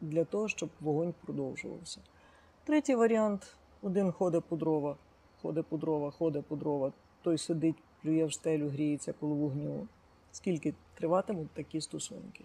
для 0.00 0.24
того, 0.24 0.48
щоб 0.48 0.70
вогонь 0.80 1.14
продовжувався. 1.24 2.00
Третій 2.64 2.94
варіант: 2.94 3.56
один 3.82 4.12
ходить 4.12 4.44
по 4.44 4.56
дрова, 4.56 4.96
ходить 5.42 5.66
по 5.66 5.76
дрова, 5.76 6.10
ходить 6.10 6.46
по 6.46 6.56
дрова, 6.56 6.92
той 7.22 7.38
сидить, 7.38 7.82
плює 8.02 8.24
в 8.24 8.32
стелю, 8.32 8.68
гріється 8.68 9.12
коло 9.12 9.34
вогню. 9.34 9.88
Скільки 10.32 10.74
триватимуть 10.94 11.50
такі 11.50 11.80
стосунки? 11.80 12.44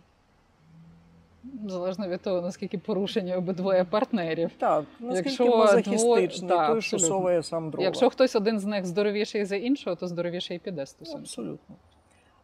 Залежно 1.68 2.08
від 2.08 2.22
того, 2.22 2.42
наскільки 2.42 2.78
порушені 2.78 3.36
обидвоє 3.36 3.84
партнерів. 3.86 4.52
Так, 4.58 4.86
наскільки 5.00 5.30
Якщо 5.30 5.58
мазохістичний, 5.58 6.52
дво- 6.52 6.68
той, 6.68 6.82
що 6.82 7.00
соває 7.00 7.44
сам 7.44 7.70
дрова. 7.70 7.84
Якщо 7.86 8.10
хтось 8.10 8.36
один 8.36 8.60
з 8.60 8.66
них 8.66 8.86
здоровіший 8.86 9.46
за 9.46 9.56
іншого, 9.56 9.96
то 9.96 10.08
здоровіший 10.08 10.58
і 10.58 10.60
піде 10.60 10.86
стосунки. 10.86 11.22
Абсолютно. 11.22 11.76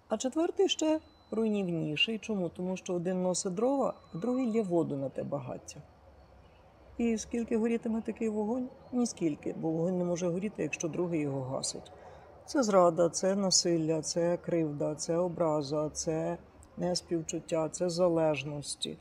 А 0.08 0.17
четвертий 0.17 0.69
ще 0.69 0.99
руйнівніший. 1.32 2.17
Чому? 2.17 2.49
Тому 2.49 2.78
що 2.78 2.93
один 2.93 3.23
носить 3.23 3.54
дрова, 3.54 3.93
а 4.13 4.17
другий 4.17 4.52
лє 4.52 4.62
воду 4.62 4.97
на 4.97 5.10
те 5.10 5.23
багаття. 5.23 5.80
І 6.97 7.17
скільки 7.17 7.58
горітиме 7.58 8.02
такий 8.02 8.30
вогонь? 8.30 8.69
Ніскільки, 8.91 9.56
бо 9.58 9.69
вогонь 9.69 9.97
не 9.97 10.04
може 10.04 10.28
горіти, 10.28 10.63
якщо 10.63 10.88
другий 10.88 11.21
його 11.21 11.41
гасить. 11.41 11.91
Це 12.50 12.64
зрада, 12.64 13.10
це 13.10 13.36
насилля, 13.36 14.02
це 14.02 14.38
кривда, 14.38 14.96
це 14.96 15.18
образа, 15.18 15.90
це 15.90 16.38
неспівчуття, 16.78 17.70
це 17.70 17.90
залежності. 17.90 18.98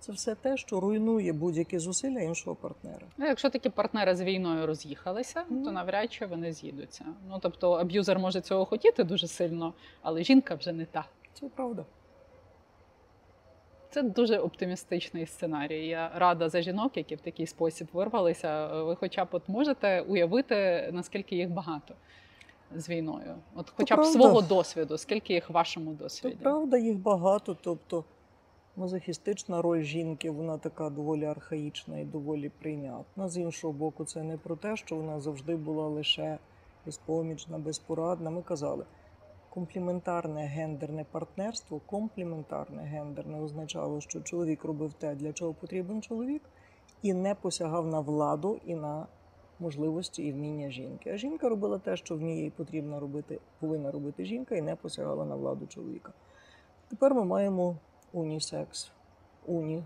Це 0.00 0.12
все 0.12 0.34
те, 0.34 0.56
що 0.56 0.80
руйнує 0.80 1.32
будь-які 1.32 1.78
зусилля 1.78 2.20
іншого 2.20 2.56
партнера. 2.56 3.06
Ну, 3.16 3.26
якщо 3.26 3.50
такі 3.50 3.68
партнери 3.68 4.14
з 4.16 4.22
війною 4.22 4.66
роз'їхалися, 4.66 5.44
Ну. 5.50 5.64
то 5.64 5.72
навряд 5.72 6.12
чи 6.12 6.26
вони 6.26 6.52
з'їдуться. 6.52 7.04
Ну 7.28 7.38
тобто 7.42 7.72
аб'юзер 7.72 8.18
може 8.18 8.40
цього 8.40 8.64
хотіти 8.64 9.04
дуже 9.04 9.26
сильно, 9.26 9.74
але 10.02 10.22
жінка 10.22 10.54
вже 10.54 10.72
не 10.72 10.84
та. 10.84 11.04
Це 11.34 11.48
правда. 11.48 11.84
Це 13.90 14.02
дуже 14.02 14.38
оптимістичний 14.38 15.26
сценарій. 15.26 15.86
Я 15.86 16.10
рада 16.14 16.48
за 16.48 16.62
жінок, 16.62 16.96
які 16.96 17.14
в 17.14 17.20
такий 17.20 17.46
спосіб 17.46 17.88
вирвалися. 17.92 18.82
Ви 18.82 18.96
хоча 18.96 19.24
б 19.24 19.28
от 19.30 19.48
можете 19.48 20.00
уявити, 20.00 20.88
наскільки 20.92 21.36
їх 21.36 21.50
багато. 21.50 21.94
З 22.74 22.88
війною? 22.88 23.36
От 23.54 23.72
хоча 23.76 23.94
б 23.94 23.98
правда. 23.98 24.12
свого 24.12 24.40
досвіду, 24.40 24.98
скільки 24.98 25.34
їх 25.34 25.50
в 25.50 25.52
вашому 25.52 25.94
То 25.94 26.42
правда, 26.42 26.78
їх 26.78 26.98
багато. 26.98 27.56
Тобто 27.60 28.04
мазохістична 28.76 29.62
роль 29.62 29.82
жінки, 29.82 30.30
вона 30.30 30.58
така 30.58 30.90
доволі 30.90 31.24
архаїчна 31.24 31.98
і 31.98 32.04
доволі 32.04 32.48
прийнятна. 32.48 33.28
З 33.28 33.38
іншого 33.38 33.72
боку, 33.72 34.04
це 34.04 34.22
не 34.22 34.36
про 34.36 34.56
те, 34.56 34.76
що 34.76 34.96
вона 34.96 35.20
завжди 35.20 35.56
була 35.56 35.88
лише 35.88 36.38
безпомічна, 36.86 37.58
безпорадна. 37.58 38.30
Ми 38.30 38.42
казали, 38.42 38.84
компліментарне 39.50 40.46
гендерне 40.46 41.04
партнерство, 41.10 41.80
компліментарне 41.86 42.82
гендерне 42.82 43.40
означало, 43.40 44.00
що 44.00 44.20
чоловік 44.20 44.64
робив 44.64 44.92
те, 44.92 45.14
для 45.14 45.32
чого 45.32 45.54
потрібен 45.54 46.02
чоловік, 46.02 46.42
і 47.02 47.12
не 47.12 47.34
посягав 47.34 47.86
на 47.86 48.00
владу 48.00 48.60
і 48.66 48.74
на 48.74 49.06
можливості 49.60 50.22
і 50.22 50.32
вміння 50.32 50.70
жінки. 50.70 51.10
А 51.10 51.16
жінка 51.16 51.48
робила 51.48 51.78
те, 51.78 51.96
що 51.96 52.16
вміє 52.16 52.46
і 52.46 52.50
потрібно 52.50 53.00
робити, 53.00 53.40
повинна 53.58 53.90
робити 53.90 54.24
жінка, 54.24 54.56
і 54.56 54.62
не 54.62 54.76
посягала 54.76 55.24
на 55.24 55.34
владу 55.34 55.66
чоловіка. 55.66 56.12
Тепер 56.88 57.14
ми 57.14 57.24
маємо 57.24 57.76
унісекс, 58.12 58.90
уні 59.46 59.84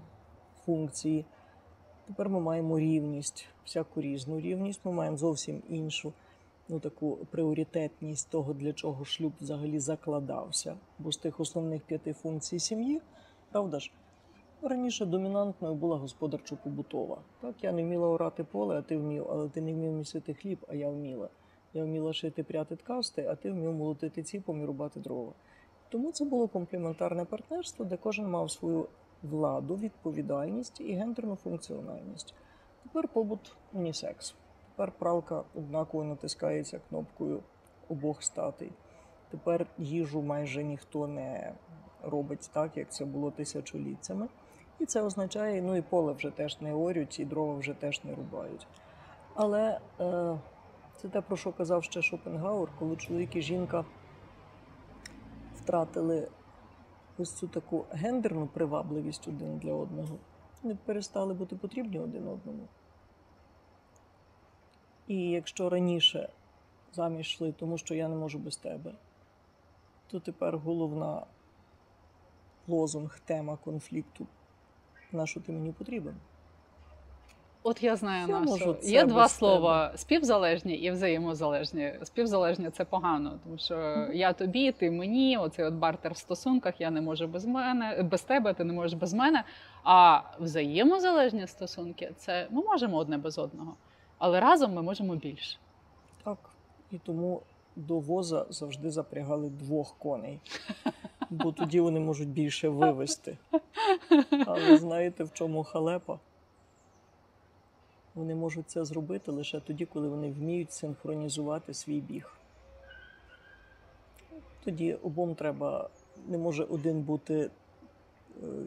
функції. 0.64 1.24
Тепер 2.06 2.28
ми 2.28 2.40
маємо 2.40 2.78
рівність, 2.78 3.46
всяку 3.64 4.00
різну 4.00 4.40
рівність. 4.40 4.80
Ми 4.84 4.92
маємо 4.92 5.16
зовсім 5.16 5.62
іншу 5.68 6.12
ну, 6.68 6.80
таку 6.80 7.16
пріоритетність 7.30 8.30
того, 8.30 8.52
для 8.52 8.72
чого 8.72 9.04
шлюб 9.04 9.32
взагалі 9.40 9.78
закладався. 9.78 10.76
Бо 10.98 11.12
з 11.12 11.16
тих 11.16 11.40
основних 11.40 11.82
п'яти 11.82 12.12
функцій 12.12 12.58
сім'ї, 12.58 13.00
правда 13.50 13.80
ж, 13.80 13.92
раніше 14.68 15.06
домінантною 15.06 15.74
була 15.74 15.96
господарчо-побутова. 15.96 17.16
Так, 17.40 17.64
я 17.64 17.72
не 17.72 17.82
вміла 17.82 18.08
орати 18.08 18.44
поле, 18.44 18.78
а 18.78 18.82
ти 18.82 18.96
вмів, 18.96 19.26
але 19.30 19.48
ти 19.48 19.60
не 19.60 19.72
вмів 19.72 19.92
місити 19.92 20.34
хліб, 20.34 20.58
а 20.68 20.74
я 20.74 20.90
вміла. 20.90 21.28
Я 21.74 21.84
вміла 21.84 22.12
шити 22.12 22.42
пряти 22.42 22.76
ткасти, 22.76 23.26
а 23.30 23.34
ти 23.34 23.50
вмів 23.50 23.72
молотити 23.72 24.22
ціпом 24.22 24.62
і 24.62 24.64
рубати 24.64 25.00
дрова. 25.00 25.32
Тому 25.88 26.12
це 26.12 26.24
було 26.24 26.48
комплементарне 26.48 27.24
партнерство, 27.24 27.84
де 27.84 27.96
кожен 27.96 28.30
мав 28.30 28.50
свою 28.50 28.88
владу, 29.22 29.76
відповідальність 29.76 30.80
і 30.80 30.92
гендерну 30.92 31.36
функціональність. 31.36 32.34
Тепер 32.82 33.08
побут 33.08 33.56
унісекс. 33.72 34.34
Тепер 34.70 34.92
пралка 34.98 35.44
однаково 35.54 36.04
натискається 36.04 36.80
кнопкою 36.88 37.42
обох 37.88 38.22
статей. 38.22 38.70
Тепер 39.30 39.66
їжу 39.78 40.22
майже 40.22 40.64
ніхто 40.64 41.06
не 41.06 41.54
робить 42.02 42.50
так, 42.52 42.76
як 42.76 42.92
це 42.92 43.04
було 43.04 43.30
тисячоліттями. 43.30 44.28
І 44.80 44.86
це 44.86 45.02
означає, 45.02 45.62
ну 45.62 45.76
і 45.76 45.82
поле 45.82 46.12
вже 46.12 46.30
теж 46.30 46.60
не 46.60 46.74
орють, 46.74 47.20
і 47.20 47.24
дрова 47.24 47.54
вже 47.54 47.74
теж 47.74 48.04
не 48.04 48.14
рубають. 48.14 48.66
Але 49.34 49.80
е, 50.00 50.38
це 50.96 51.08
те, 51.08 51.20
про 51.20 51.36
що 51.36 51.52
казав 51.52 51.84
ще 51.84 52.02
Шопенгауер, 52.02 52.68
коли 52.78 52.96
чоловік 52.96 53.36
і 53.36 53.42
жінка 53.42 53.84
втратили 55.54 56.28
ось 57.18 57.32
цю 57.32 57.48
таку 57.48 57.84
гендерну 57.90 58.46
привабливість 58.46 59.28
один 59.28 59.58
для 59.58 59.72
одного, 59.72 60.18
вони 60.62 60.78
перестали 60.84 61.34
бути 61.34 61.56
потрібні 61.56 61.98
один 61.98 62.28
одному. 62.28 62.68
І 65.06 65.30
якщо 65.30 65.70
раніше 65.70 66.28
заміж 66.92 67.26
йшли, 67.26 67.52
тому 67.52 67.78
що 67.78 67.94
я 67.94 68.08
не 68.08 68.16
можу 68.16 68.38
без 68.38 68.56
тебе, 68.56 68.94
то 70.06 70.20
тепер 70.20 70.58
головна 70.58 71.26
лозунг, 72.68 73.20
тема 73.24 73.56
конфлікту, 73.56 74.26
на 75.14 75.26
що 75.26 75.40
ти 75.40 75.52
мені 75.52 75.72
потрібен. 75.72 76.14
От 77.66 77.82
я 77.82 77.96
знаю 77.96 78.28
Я 78.28 78.34
на 78.34 78.40
можу 78.40 78.76
Є 78.82 79.04
два 79.04 79.28
слова: 79.28 79.92
співзалежні 79.96 80.74
і 80.74 80.90
взаємозалежні. 80.90 81.94
Співзалежні 82.02 82.70
це 82.70 82.84
погано, 82.84 83.38
тому 83.44 83.58
що 83.58 84.08
я 84.12 84.32
тобі, 84.32 84.72
ти 84.72 84.90
мені. 84.90 85.38
Оцей 85.38 85.64
от 85.64 85.74
бартер 85.74 86.12
в 86.12 86.16
стосунках, 86.16 86.80
я 86.80 86.90
не 86.90 87.00
можу 87.00 87.26
без 87.26 87.44
мене, 87.44 88.02
без 88.02 88.22
тебе, 88.22 88.54
ти 88.54 88.64
не 88.64 88.72
можеш 88.72 88.98
без 88.98 89.14
мене. 89.14 89.44
А 89.84 90.20
взаємозалежні 90.40 91.46
стосунки 91.46 92.12
це 92.16 92.46
ми 92.50 92.62
можемо 92.62 92.96
одне 92.96 93.18
без 93.18 93.38
одного, 93.38 93.76
але 94.18 94.40
разом 94.40 94.72
ми 94.72 94.82
можемо 94.82 95.16
більше. 95.16 95.58
Так. 96.24 96.38
І 96.90 96.98
тому 96.98 97.42
до 97.76 97.98
воза 97.98 98.46
завжди 98.50 98.90
запрягали 98.90 99.48
двох 99.48 99.94
коней, 99.98 100.40
бо 101.30 101.52
тоді 101.52 101.80
вони 101.80 102.00
можуть 102.00 102.28
більше 102.28 102.68
вивезти. 102.68 103.38
Але 104.46 104.76
знаєте, 104.76 105.24
в 105.24 105.32
чому 105.32 105.64
халепа? 105.64 106.18
Вони 108.14 108.34
можуть 108.34 108.70
це 108.70 108.84
зробити 108.84 109.32
лише 109.32 109.60
тоді, 109.60 109.86
коли 109.86 110.08
вони 110.08 110.30
вміють 110.32 110.72
синхронізувати 110.72 111.74
свій 111.74 112.00
біг. 112.00 112.38
Тоді 114.64 114.94
обом 114.94 115.34
треба, 115.34 115.90
не 116.28 116.38
може 116.38 116.64
один 116.64 117.02
бути 117.02 117.34
е, 117.34 117.50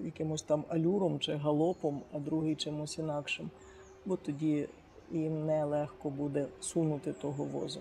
якимось 0.04 0.42
там 0.42 0.64
алюром 0.68 1.20
чи 1.20 1.36
галопом, 1.36 2.02
а 2.14 2.20
другий 2.20 2.56
чимось 2.56 2.98
інакшим. 2.98 3.50
Бо 4.06 4.18
тоді 4.18 4.70
їм 5.12 5.46
нелегко 5.46 6.10
буде 6.10 6.48
сунути 6.60 7.14
того 7.14 7.44
воза. 7.44 7.80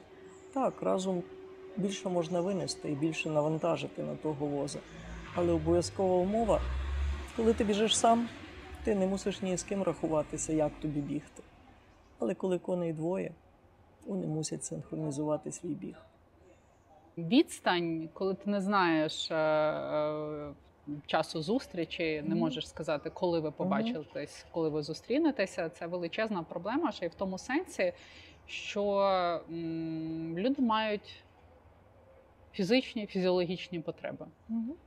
Так, 0.56 0.82
разом 0.82 1.22
більше 1.76 2.08
можна 2.08 2.40
винести 2.40 2.90
і 2.90 2.94
більше 2.94 3.30
навантажити 3.30 4.02
на 4.02 4.16
того 4.16 4.46
воза. 4.46 4.78
Але 5.34 5.52
обов'язкова 5.52 6.14
умова, 6.14 6.60
коли 7.36 7.52
ти 7.52 7.64
біжиш 7.64 7.98
сам, 7.98 8.28
ти 8.84 8.94
не 8.94 9.06
мусиш 9.06 9.42
ні 9.42 9.56
з 9.56 9.62
ким 9.62 9.82
рахуватися, 9.82 10.52
як 10.52 10.72
тобі 10.80 11.00
бігти. 11.00 11.42
Але 12.18 12.34
коли 12.34 12.58
коней 12.58 12.92
двоє, 12.92 13.32
вони 14.06 14.26
мусять 14.26 14.64
синхронізувати 14.64 15.52
свій 15.52 15.74
біг. 15.74 15.96
Відстань, 17.18 18.08
коли 18.12 18.34
ти 18.34 18.50
не 18.50 18.60
знаєш 18.60 19.30
е, 19.30 19.34
е, 19.34 20.52
часу 21.06 21.42
зустрічі, 21.42 22.22
не 22.26 22.34
можеш 22.34 22.68
сказати, 22.68 23.10
коли 23.10 23.40
ви 23.40 23.50
побачитесь, 23.50 24.46
коли 24.52 24.68
ви 24.68 24.82
зустрінетеся. 24.82 25.68
Це 25.68 25.86
величезна 25.86 26.42
проблема, 26.42 26.92
ще 26.92 27.06
й 27.06 27.08
в 27.08 27.14
тому 27.14 27.38
сенсі, 27.38 27.92
що 28.46 29.40
люди 30.36 30.62
мають 30.62 31.24
фізичні, 32.52 33.06
фізіологічні 33.06 33.80
потреби. 33.80 34.26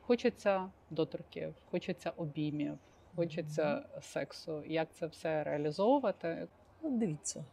Хочеться 0.02 0.70
доторків, 0.90 1.54
хочеться 1.72 2.12
обіймів, 2.18 2.78
хочеться 3.16 3.86
сексу. 4.02 4.64
Як 4.66 4.88
це 4.94 5.08
все 5.08 5.44
реалізовувати? 5.44 6.48
Дивіться, 6.84 7.46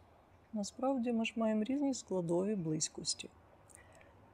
насправді 0.53 1.13
ми 1.13 1.25
ж 1.25 1.33
маємо 1.35 1.63
різні 1.63 1.93
складові 1.93 2.55
близькості. 2.55 3.29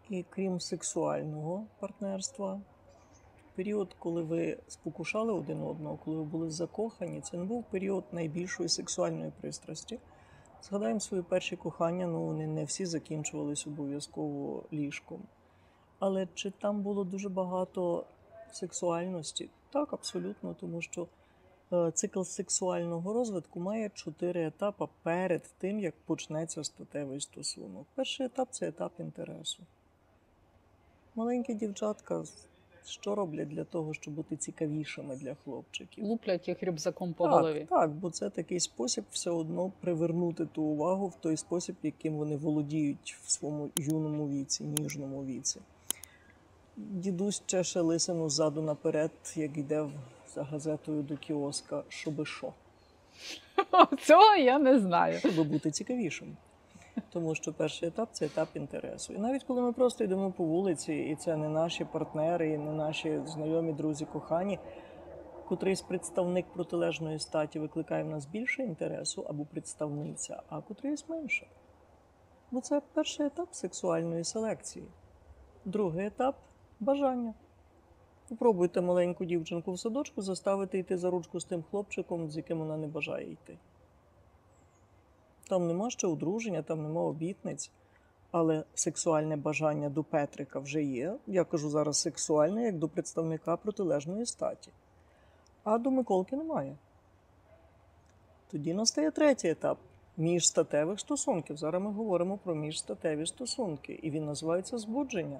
І 0.09 0.25
крім 0.29 0.59
сексуального 0.59 1.65
партнерства, 1.79 2.61
період, 3.55 3.95
коли 3.99 4.21
ви 4.21 4.57
спокушали 4.67 5.33
один 5.33 5.61
одного, 5.61 5.97
коли 6.05 6.17
ви 6.17 6.23
були 6.23 6.49
закохані, 6.49 7.21
це 7.21 7.37
не 7.37 7.43
був 7.43 7.63
період 7.63 8.03
найбільшої 8.11 8.69
сексуальної 8.69 9.31
пристрасті. 9.41 9.99
Згадаємо 10.63 10.99
свої 10.99 11.23
перші 11.23 11.55
кохання, 11.55 12.07
ну 12.07 12.25
вони 12.25 12.47
не 12.47 12.65
всі 12.65 12.85
закінчувались 12.85 13.67
обов'язково 13.67 14.63
ліжком. 14.73 15.21
Але 15.99 16.27
чи 16.33 16.51
там 16.51 16.81
було 16.81 17.03
дуже 17.03 17.29
багато 17.29 18.05
сексуальності? 18.51 19.49
Так, 19.69 19.93
абсолютно, 19.93 20.53
тому 20.53 20.81
що 20.81 21.07
е, 21.73 21.91
цикл 21.91 22.21
сексуального 22.21 23.13
розвитку 23.13 23.59
має 23.59 23.89
чотири 23.89 24.47
етапи 24.47 24.87
перед 25.03 25.53
тим, 25.57 25.79
як 25.79 25.95
почнеться 26.05 26.63
статевий 26.63 27.21
стосунок. 27.21 27.87
Перший 27.95 28.25
етап 28.25 28.47
це 28.51 28.67
етап 28.67 28.91
інтересу. 28.99 29.63
Маленькі 31.15 31.53
дівчатка 31.53 32.23
що 32.85 33.15
роблять 33.15 33.47
для 33.47 33.63
того, 33.63 33.93
щоб 33.93 34.13
бути 34.13 34.35
цікавішими 34.35 35.15
для 35.15 35.35
хлопчиків? 35.35 36.05
Луплять 36.05 36.47
їх 36.47 36.63
рюкзаком 36.63 37.13
по 37.13 37.23
так, 37.23 37.33
голові. 37.33 37.67
Так, 37.69 37.91
бо 37.91 38.09
це 38.09 38.29
такий 38.29 38.59
спосіб 38.59 39.03
все 39.11 39.29
одно 39.29 39.71
привернути 39.81 40.45
ту 40.45 40.63
увагу 40.63 41.07
в 41.07 41.15
той 41.15 41.37
спосіб, 41.37 41.75
яким 41.83 42.13
вони 42.13 42.37
володіють 42.37 43.17
в 43.23 43.31
своєму 43.31 43.69
юному 43.77 44.29
віці, 44.29 44.63
ніжному 44.63 45.25
віці. 45.25 45.59
Дідусь 46.77 47.43
чеше 47.45 47.81
лисину 47.81 48.29
ззаду 48.29 48.61
наперед, 48.61 49.11
як 49.35 49.57
йде 49.57 49.89
за 50.35 50.43
газетою 50.43 51.03
до 51.03 51.17
кіоска, 51.17 51.83
щоби 51.89 52.25
що? 52.25 52.53
Цього 54.05 54.35
я 54.35 54.59
не 54.59 54.79
знаю. 54.79 55.19
щоб 55.19 55.47
бути 55.47 55.71
цікавішим. 55.71 56.37
Тому 57.09 57.35
що 57.35 57.53
перший 57.53 57.87
етап 57.87 58.09
це 58.11 58.25
етап 58.25 58.47
інтересу. 58.53 59.13
І 59.13 59.17
навіть 59.17 59.43
коли 59.43 59.61
ми 59.61 59.73
просто 59.73 60.03
йдемо 60.03 60.31
по 60.31 60.43
вулиці, 60.43 60.93
і 60.93 61.15
це 61.15 61.37
не 61.37 61.49
наші 61.49 61.85
партнери, 61.85 62.49
і 62.49 62.57
не 62.57 62.71
наші 62.71 63.21
знайомі, 63.25 63.73
друзі, 63.73 64.05
кохані, 64.05 64.59
котрийсь 65.47 65.81
представник 65.81 66.45
протилежної 66.45 67.19
статі 67.19 67.59
викликає 67.59 68.03
в 68.03 68.07
нас 68.07 68.25
більше 68.25 68.63
інтересу 68.63 69.25
або 69.29 69.45
представниця, 69.45 70.41
а 70.49 70.61
котрийсь 70.61 71.09
менше. 71.09 71.47
Бо 72.51 72.61
це 72.61 72.81
перший 72.93 73.25
етап 73.25 73.47
сексуальної 73.51 74.23
селекції. 74.23 74.85
Другий 75.65 76.05
етап 76.05 76.35
бажання. 76.79 77.33
Попробуйте 78.29 78.81
маленьку 78.81 79.25
дівчинку 79.25 79.71
в 79.71 79.79
садочку 79.79 80.21
заставити 80.21 80.79
йти 80.79 80.97
за 80.97 81.09
ручку 81.09 81.39
з 81.39 81.45
тим 81.45 81.63
хлопчиком, 81.63 82.29
з 82.29 82.37
яким 82.37 82.59
вона 82.59 82.77
не 82.77 82.87
бажає 82.87 83.31
йти. 83.31 83.57
Там 85.53 85.67
нема 85.67 85.89
ще 85.89 86.07
одруження, 86.07 86.61
там 86.61 86.83
нема 86.83 87.01
обітниць. 87.01 87.71
але 88.31 88.63
сексуальне 88.73 89.37
бажання 89.37 89.89
до 89.89 90.03
Петрика 90.03 90.59
вже 90.59 90.83
є. 90.83 91.15
Я 91.27 91.43
кажу 91.43 91.69
зараз 91.69 91.97
сексуальне, 91.97 92.63
як 92.63 92.77
до 92.77 92.89
представника 92.89 93.57
протилежної 93.57 94.25
статі. 94.25 94.71
А 95.63 95.77
до 95.77 95.91
Миколки 95.91 96.35
немає. 96.35 96.75
Тоді 98.51 98.73
настає 98.73 99.11
третій 99.11 99.49
етап 99.49 99.77
міжстатевих 100.17 100.99
стосунків. 100.99 101.57
Зараз 101.57 101.81
ми 101.81 101.91
говоримо 101.91 102.37
про 102.37 102.55
міжстатеві 102.55 103.25
стосунки, 103.25 103.99
і 104.03 104.11
він 104.11 104.25
називається 104.25 104.77
збудження. 104.77 105.39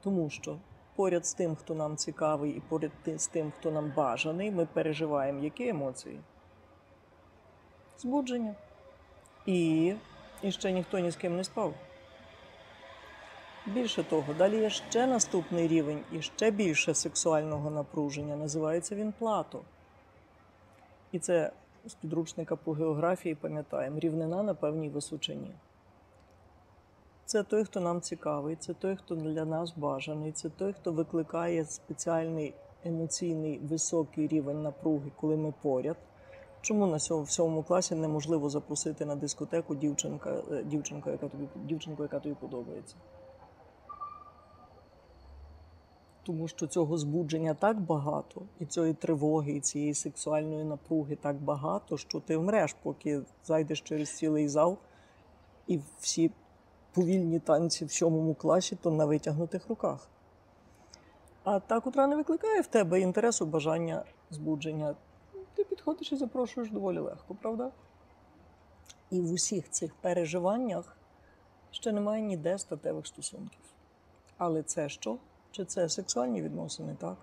Тому 0.00 0.30
що 0.30 0.56
поряд 0.96 1.26
з 1.26 1.34
тим, 1.34 1.56
хто 1.56 1.74
нам 1.74 1.96
цікавий, 1.96 2.52
і 2.52 2.60
поряд 2.60 2.92
з 3.16 3.26
тим, 3.26 3.52
хто 3.58 3.70
нам 3.70 3.92
бажаний, 3.96 4.50
ми 4.50 4.66
переживаємо 4.66 5.44
які 5.44 5.68
емоції? 5.68 6.20
Збудження. 7.98 8.54
І, 9.46 9.94
і 10.42 10.52
ще 10.52 10.72
ніхто 10.72 10.98
ні 10.98 11.10
з 11.10 11.16
ким 11.16 11.36
не 11.36 11.44
спав. 11.44 11.74
Більше 13.66 14.04
того, 14.04 14.34
далі 14.34 14.60
є 14.60 14.70
ще 14.70 15.06
наступний 15.06 15.68
рівень 15.68 16.00
і 16.12 16.22
ще 16.22 16.50
більше 16.50 16.94
сексуального 16.94 17.70
напруження. 17.70 18.36
Називається 18.36 18.94
він 18.94 19.12
плато. 19.12 19.60
І 21.12 21.18
це 21.18 21.52
з 21.86 21.94
підручника 21.94 22.56
по 22.56 22.72
географії 22.72 23.34
пам'ятаємо 23.34 23.98
рівнина 23.98 24.42
на 24.42 24.54
певній 24.54 24.88
височині. 24.88 25.50
Це 27.26 27.42
той, 27.42 27.64
хто 27.64 27.80
нам 27.80 28.00
цікавий, 28.00 28.56
це 28.56 28.74
той, 28.74 28.96
хто 28.96 29.14
для 29.14 29.44
нас 29.44 29.72
бажаний, 29.76 30.32
це 30.32 30.48
той, 30.48 30.72
хто 30.72 30.92
викликає 30.92 31.64
спеціальний 31.64 32.54
емоційний 32.84 33.58
високий 33.58 34.28
рівень 34.28 34.62
напруги, 34.62 35.10
коли 35.16 35.36
ми 35.36 35.52
поряд. 35.62 35.96
Чому 36.64 36.86
на 36.86 36.98
сьомому 36.98 37.62
класі 37.62 37.94
неможливо 37.94 38.50
запросити 38.50 39.04
на 39.04 39.14
дискотеку 39.14 39.74
дівчинка, 39.74 40.42
е, 40.52 40.62
дівчинку, 40.62 41.10
яка 41.10 41.28
тобі, 41.28 41.48
дівчинку, 41.64 42.02
яка 42.02 42.20
тобі 42.20 42.34
подобається? 42.34 42.94
Тому 46.22 46.48
що 46.48 46.66
цього 46.66 46.98
збудження 46.98 47.54
так 47.54 47.80
багато, 47.80 48.42
і 48.60 48.66
цієї 48.66 48.94
тривоги, 48.94 49.52
і 49.52 49.60
цієї 49.60 49.94
сексуальної 49.94 50.64
напруги 50.64 51.16
так 51.16 51.36
багато, 51.36 51.96
що 51.96 52.20
ти 52.20 52.36
вмреш, 52.36 52.76
поки 52.82 53.22
зайдеш 53.44 53.80
через 53.80 54.16
цілий 54.16 54.48
зал, 54.48 54.78
і 55.66 55.80
всі 56.00 56.30
повільні 56.92 57.38
танці 57.38 57.84
в 57.84 57.92
сьомому 57.92 58.34
класі, 58.34 58.76
то 58.82 58.90
на 58.90 59.04
витягнутих 59.04 59.68
руках. 59.68 60.08
А 61.42 61.60
та, 61.60 61.80
котра 61.80 62.06
не 62.06 62.16
викликає 62.16 62.60
в 62.60 62.66
тебе 62.66 63.00
інтересу, 63.00 63.46
бажання, 63.46 64.04
збудження, 64.30 64.94
підходиш 65.84 66.12
і 66.12 66.16
запрошуєш 66.16 66.70
доволі 66.70 66.98
легко, 66.98 67.34
правда? 67.42 67.70
І 69.10 69.20
в 69.20 69.32
усіх 69.32 69.70
цих 69.70 69.94
переживаннях 69.94 70.96
ще 71.70 71.92
немає 71.92 72.22
ніде 72.22 72.58
статевих 72.58 73.06
стосунків. 73.06 73.60
Але 74.38 74.62
це 74.62 74.88
що? 74.88 75.18
Чи 75.50 75.64
це 75.64 75.88
сексуальні 75.88 76.42
відносини, 76.42 76.96
так? 77.00 77.16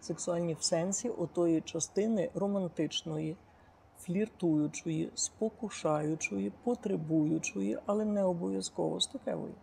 Сексуальні 0.00 0.54
в 0.54 0.62
сенсі 0.62 1.08
отої 1.08 1.60
частини 1.60 2.30
романтичної, 2.34 3.36
фліртуючої, 3.98 5.10
спокушаючої, 5.14 6.52
потребуючої, 6.64 7.78
але 7.86 8.04
не 8.04 8.24
обов'язково 8.24 9.00
статевої. 9.00 9.54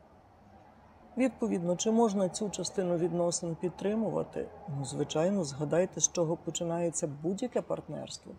Відповідно, 1.17 1.75
чи 1.75 1.91
можна 1.91 2.29
цю 2.29 2.49
частину 2.49 2.97
відносин 2.97 3.55
підтримувати? 3.61 4.45
Ну, 4.77 4.85
звичайно, 4.85 5.43
згадайте, 5.43 6.01
з 6.01 6.11
чого 6.11 6.37
починається 6.37 7.09
будь-яке 7.23 7.61
партнерство. 7.61 8.31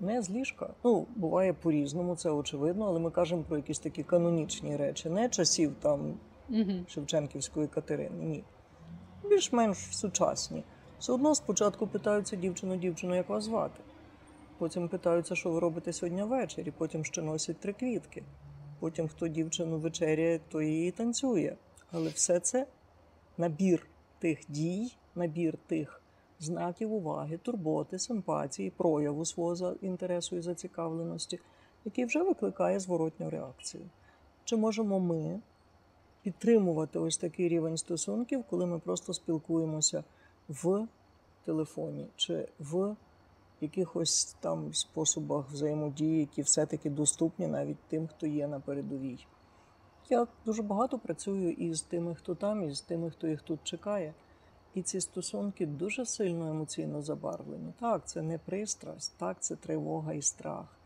Не 0.00 0.22
з 0.22 0.30
ліжка. 0.30 0.70
Ну, 0.84 1.06
буває 1.16 1.52
по-різному, 1.52 2.16
це 2.16 2.30
очевидно, 2.30 2.86
але 2.86 3.00
ми 3.00 3.10
кажемо 3.10 3.42
про 3.48 3.56
якісь 3.56 3.78
такі 3.78 4.02
канонічні 4.02 4.76
речі, 4.76 5.10
не 5.10 5.28
часів 5.28 5.74
там 5.82 6.14
Угу. 6.48 6.72
Шевченківської 6.88 7.66
Катерини. 7.66 8.24
Ні. 8.24 8.44
Більш-менш 9.24 9.78
сучасні. 9.78 10.64
Все 10.98 11.12
одно 11.12 11.34
спочатку 11.34 11.86
питаються 11.86 12.36
дівчину, 12.36 12.76
дівчину, 12.76 13.14
як 13.14 13.28
вас 13.28 13.44
звати. 13.44 13.80
Потім 14.58 14.88
питаються, 14.88 15.34
що 15.34 15.50
ви 15.50 15.60
робите 15.60 15.92
сьогодні 15.92 16.22
ввечері, 16.22 16.70
потім 16.78 17.04
ще 17.04 17.22
носять 17.22 17.60
три 17.60 17.72
квітки. 17.72 18.22
Потім, 18.80 19.08
хто 19.08 19.28
дівчину 19.28 19.78
вечеряє, 19.78 20.40
то 20.48 20.62
її 20.62 20.90
танцює. 20.90 21.56
Але 21.92 22.10
все 22.10 22.40
це 22.40 22.66
набір 23.38 23.86
тих 24.18 24.38
дій, 24.48 24.96
набір 25.14 25.58
тих 25.66 26.02
знаків 26.38 26.92
уваги, 26.92 27.36
турботи, 27.36 27.98
симпатії, 27.98 28.70
прояву 28.70 29.24
свого 29.24 29.72
інтересу 29.80 30.36
і 30.36 30.42
зацікавленості, 30.42 31.38
який 31.84 32.04
вже 32.04 32.22
викликає 32.22 32.80
зворотню 32.80 33.30
реакцію. 33.30 33.84
Чи 34.44 34.56
можемо 34.56 35.00
ми 35.00 35.40
підтримувати 36.22 36.98
ось 36.98 37.16
такий 37.16 37.48
рівень 37.48 37.76
стосунків, 37.76 38.44
коли 38.50 38.66
ми 38.66 38.78
просто 38.78 39.14
спілкуємося 39.14 40.04
в 40.48 40.86
телефоні 41.44 42.06
чи 42.16 42.48
в 42.58 42.96
якихось 43.60 44.36
там 44.40 44.74
способах 44.74 45.50
взаємодії, 45.50 46.20
які 46.20 46.42
все-таки 46.42 46.90
доступні 46.90 47.46
навіть 47.46 47.78
тим, 47.88 48.06
хто 48.06 48.26
є 48.26 48.48
на 48.48 48.60
передовій. 48.60 49.26
Я 50.12 50.26
дуже 50.46 50.62
багато 50.62 50.98
працюю 50.98 51.50
і 51.52 51.74
з 51.74 51.82
тими, 51.82 52.14
хто 52.14 52.34
там, 52.34 52.62
і 52.62 52.74
з 52.74 52.80
тими, 52.80 53.10
хто 53.10 53.26
їх 53.26 53.42
тут 53.42 53.60
чекає. 53.64 54.14
І 54.74 54.82
ці 54.82 55.00
стосунки 55.00 55.66
дуже 55.66 56.06
сильно 56.06 56.50
емоційно 56.50 57.02
забарвлені. 57.02 57.72
Так, 57.80 58.08
це 58.08 58.22
не 58.22 58.38
пристрасть, 58.38 59.12
так, 59.18 59.36
це 59.40 59.56
тривога 59.56 60.12
і 60.12 60.22
страх. 60.22 60.76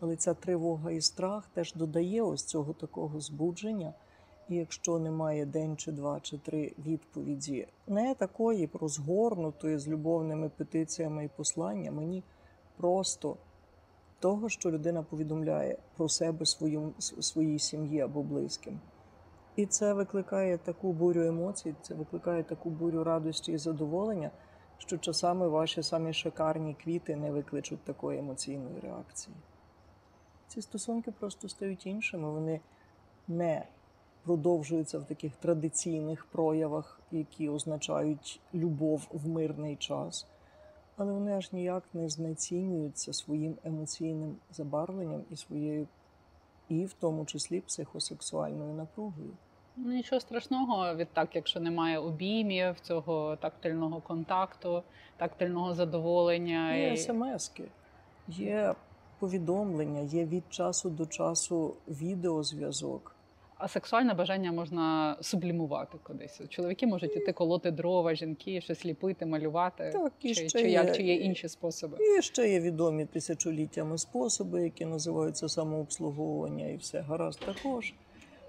Але 0.00 0.16
ця 0.16 0.34
тривога 0.34 0.90
і 0.90 1.00
страх 1.00 1.48
теж 1.54 1.74
додає 1.74 2.22
ось 2.22 2.44
цього 2.44 2.72
такого 2.72 3.20
збудження. 3.20 3.94
І 4.48 4.54
якщо 4.54 4.98
немає 4.98 5.46
день 5.46 5.76
чи 5.76 5.92
два 5.92 6.20
чи 6.20 6.38
три 6.38 6.72
відповіді, 6.78 7.66
не 7.86 8.14
такої 8.14 8.70
розгорнутої 8.72 9.78
з 9.78 9.88
любовними 9.88 10.48
петиціями 10.48 11.24
і 11.24 11.30
посланнями, 11.36 12.04
ні, 12.04 12.22
просто 12.76 13.36
того, 14.22 14.48
що 14.48 14.70
людина 14.70 15.02
повідомляє 15.02 15.76
про 15.96 16.08
себе 16.08 16.46
своїм, 16.46 16.94
своїй 16.98 17.58
сім'ї 17.58 18.00
або 18.00 18.22
близьким. 18.22 18.80
І 19.56 19.66
це 19.66 19.94
викликає 19.94 20.58
таку 20.58 20.92
бурю 20.92 21.22
емоцій, 21.22 21.74
це 21.82 21.94
викликає 21.94 22.42
таку 22.42 22.70
бурю 22.70 23.04
радості 23.04 23.52
і 23.52 23.58
задоволення, 23.58 24.30
що 24.78 24.98
часами 24.98 25.48
ваші 25.48 25.82
самі 25.82 26.12
шикарні 26.12 26.74
квіти 26.74 27.16
не 27.16 27.30
викличуть 27.30 27.84
такої 27.84 28.18
емоційної 28.18 28.80
реакції. 28.80 29.36
Ці 30.48 30.62
стосунки 30.62 31.10
просто 31.10 31.48
стають 31.48 31.86
іншими, 31.86 32.30
вони 32.30 32.60
не 33.28 33.66
продовжуються 34.24 34.98
в 34.98 35.04
таких 35.04 35.36
традиційних 35.36 36.26
проявах, 36.26 37.00
які 37.10 37.48
означають 37.48 38.40
любов 38.54 39.08
в 39.12 39.28
мирний 39.28 39.76
час, 39.76 40.26
але 41.02 41.12
вони 41.12 41.32
аж 41.32 41.52
ніяк 41.52 41.82
не 41.94 42.08
знецінюються 42.08 43.12
своїм 43.12 43.56
емоційним 43.64 44.36
забарвленням 44.50 45.24
і 45.30 45.36
своєю, 45.36 45.88
і 46.68 46.84
в 46.84 46.92
тому 46.92 47.24
числі 47.24 47.60
психосексуальною 47.60 48.74
напругою. 48.74 49.30
Ну, 49.76 49.92
Нічого 49.92 50.20
страшного 50.20 50.96
відтак, 50.96 51.36
якщо 51.36 51.60
немає 51.60 51.98
обіймів, 51.98 52.80
цього 52.80 53.36
тактильного 53.36 54.00
контакту, 54.00 54.82
тактильного 55.16 55.74
задоволення. 55.74 56.74
Є 56.74 56.96
смски, 56.96 57.64
є 58.28 58.74
повідомлення, 59.18 60.00
є 60.00 60.24
від 60.24 60.44
часу 60.48 60.90
до 60.90 61.06
часу 61.06 61.74
відеозв'язок. 61.88 63.14
А 63.64 63.68
сексуальне 63.68 64.14
бажання 64.14 64.52
можна 64.52 65.16
сублімувати 65.20 65.98
кудись. 66.02 66.40
Чоловіки 66.48 66.86
можуть 66.86 67.16
іти 67.16 67.32
колоти 67.32 67.70
дрова, 67.70 68.14
жінки 68.14 68.60
щось 68.60 68.84
ліпити, 68.84 69.26
малювати. 69.26 69.90
Так, 69.92 70.12
і 70.20 70.28
чи, 70.34 70.48
ще 70.48 70.60
чи, 70.60 70.70
як, 70.70 70.86
є- 70.86 70.94
чи 70.94 71.02
є 71.02 71.14
інші 71.14 71.48
способи? 71.48 71.96
І 72.18 72.22
ще 72.22 72.48
є 72.48 72.60
відомі 72.60 73.06
тисячоліттями 73.06 73.98
способи, 73.98 74.62
які 74.62 74.84
називаються 74.86 75.48
самообслуговування, 75.48 76.66
і 76.68 76.76
все 76.76 77.00
гаразд 77.00 77.40
також. 77.40 77.94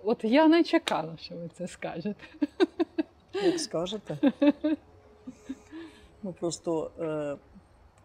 От 0.04 0.24
я 0.24 0.48
не 0.48 0.64
чекала, 0.64 1.18
що 1.22 1.36
ви 1.36 1.50
це 1.58 1.68
скажете. 1.68 2.16
Як 3.44 3.60
скажете. 3.60 4.18
Ми 6.24 6.32
просто 6.34 6.92
е, 7.00 7.36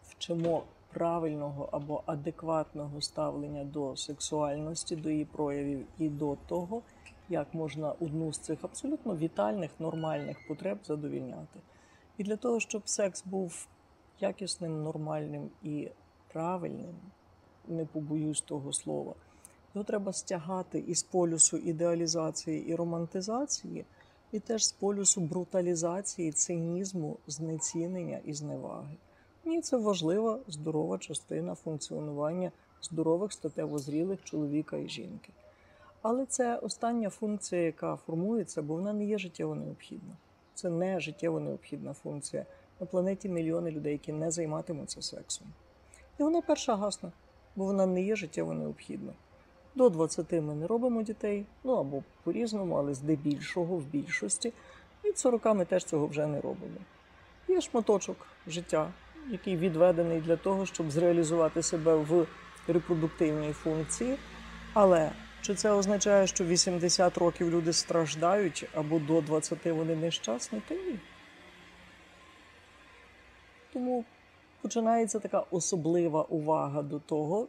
вчимо 0.08 0.62
правильного 0.92 1.68
або 1.72 2.02
адекватного 2.06 3.00
ставлення 3.00 3.64
до 3.64 3.96
сексуальності, 3.96 4.96
до 4.96 5.10
її 5.10 5.24
проявів 5.24 5.86
і 5.98 6.08
до 6.08 6.36
того, 6.48 6.82
як 7.28 7.54
можна 7.54 7.92
одну 7.92 8.32
з 8.32 8.38
цих 8.38 8.58
абсолютно 8.62 9.16
вітальних, 9.16 9.70
нормальних 9.78 10.36
потреб 10.48 10.78
задовільняти. 10.84 11.60
І 12.18 12.24
для 12.24 12.36
того, 12.36 12.60
щоб 12.60 12.88
секс 12.88 13.24
був 13.26 13.66
якісним, 14.20 14.82
нормальним 14.82 15.50
і 15.62 15.88
правильним, 16.32 16.94
не 17.68 17.84
побоюсь 17.84 18.40
того 18.40 18.72
слова, 18.72 19.14
його 19.74 19.84
треба 19.84 20.12
стягати 20.12 20.78
із 20.78 21.02
полюсу 21.02 21.56
ідеалізації 21.56 22.68
і 22.68 22.74
романтизації, 22.74 23.84
і 24.32 24.40
теж 24.40 24.66
з 24.66 24.72
полюсу 24.72 25.20
бруталізації, 25.20 26.32
цинізму, 26.32 27.16
знецінення 27.26 28.20
і 28.24 28.34
зневаги. 28.34 28.96
Ні, 29.44 29.60
це 29.60 29.76
важлива, 29.76 30.38
здорова 30.48 30.98
частина 30.98 31.54
функціонування 31.54 32.52
здорових 32.82 33.32
статево 33.32 33.78
зрілих 33.78 34.24
чоловіка 34.24 34.76
і 34.76 34.88
жінки. 34.88 35.32
Але 36.10 36.26
це 36.26 36.56
остання 36.56 37.10
функція, 37.10 37.62
яка 37.62 37.96
формується, 37.96 38.62
бо 38.62 38.74
вона 38.74 38.92
не 38.92 39.04
є 39.04 39.18
життєво 39.18 39.54
необхідна. 39.54 40.16
Це 40.54 40.70
не 40.70 41.00
життєво 41.00 41.40
необхідна 41.40 41.92
функція. 41.92 42.46
На 42.80 42.86
планеті 42.86 43.28
мільйони 43.28 43.70
людей, 43.70 43.92
які 43.92 44.12
не 44.12 44.30
займатимуться 44.30 45.02
сексом. 45.02 45.46
І 46.20 46.22
вона 46.22 46.40
перша 46.40 46.76
гасна, 46.76 47.12
бо 47.56 47.64
вона 47.64 47.86
не 47.86 48.02
є 48.02 48.16
життєво 48.16 48.54
необхідна. 48.54 49.12
До 49.74 49.88
20 49.88 50.32
ми 50.32 50.54
не 50.54 50.66
робимо 50.66 51.02
дітей, 51.02 51.46
ну 51.64 51.72
або 51.72 52.02
по-різному, 52.24 52.74
але 52.74 52.94
здебільшого, 52.94 53.76
в 53.76 53.84
більшості. 53.84 54.52
Від 55.04 55.18
40 55.18 55.54
ми 55.54 55.64
теж 55.64 55.84
цього 55.84 56.06
вже 56.06 56.26
не 56.26 56.40
робимо. 56.40 56.78
Є 57.48 57.60
шматочок 57.60 58.16
життя, 58.46 58.92
який 59.30 59.56
відведений 59.56 60.20
для 60.20 60.36
того, 60.36 60.66
щоб 60.66 60.90
зреалізувати 60.90 61.62
себе 61.62 61.96
в 61.96 62.26
репродуктивній 62.68 63.52
функції. 63.52 64.16
Але 64.74 65.12
чи 65.42 65.54
це 65.54 65.70
означає, 65.70 66.26
що 66.26 66.44
80 66.44 67.18
років 67.18 67.50
люди 67.50 67.72
страждають 67.72 68.68
або 68.74 68.98
до 68.98 69.20
20 69.20 69.66
вони 69.66 69.96
нещасні? 69.96 70.62
Та 70.68 70.74
ні. 70.74 70.98
Тому 73.72 74.04
починається 74.62 75.18
така 75.18 75.44
особлива 75.50 76.22
увага 76.22 76.82
до 76.82 76.98
того, 76.98 77.48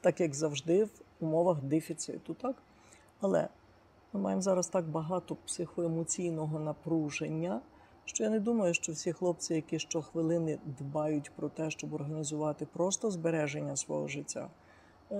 так 0.00 0.20
як 0.20 0.34
завжди, 0.34 0.84
в 0.84 0.90
умовах 1.20 1.62
дефіциту, 1.62 2.34
так? 2.34 2.56
Але 3.20 3.48
ми 4.12 4.20
маємо 4.20 4.42
зараз 4.42 4.66
так 4.66 4.84
багато 4.84 5.34
психоемоційного 5.34 6.60
напруження, 6.60 7.60
що 8.04 8.24
я 8.24 8.30
не 8.30 8.40
думаю, 8.40 8.74
що 8.74 8.92
всі 8.92 9.12
хлопці, 9.12 9.54
які 9.54 9.78
щохвилини 9.78 10.58
дбають 10.64 11.30
про 11.36 11.48
те, 11.48 11.70
щоб 11.70 11.94
організувати 11.94 12.66
просто 12.66 13.10
збереження 13.10 13.76
свого 13.76 14.08
життя, 14.08 14.48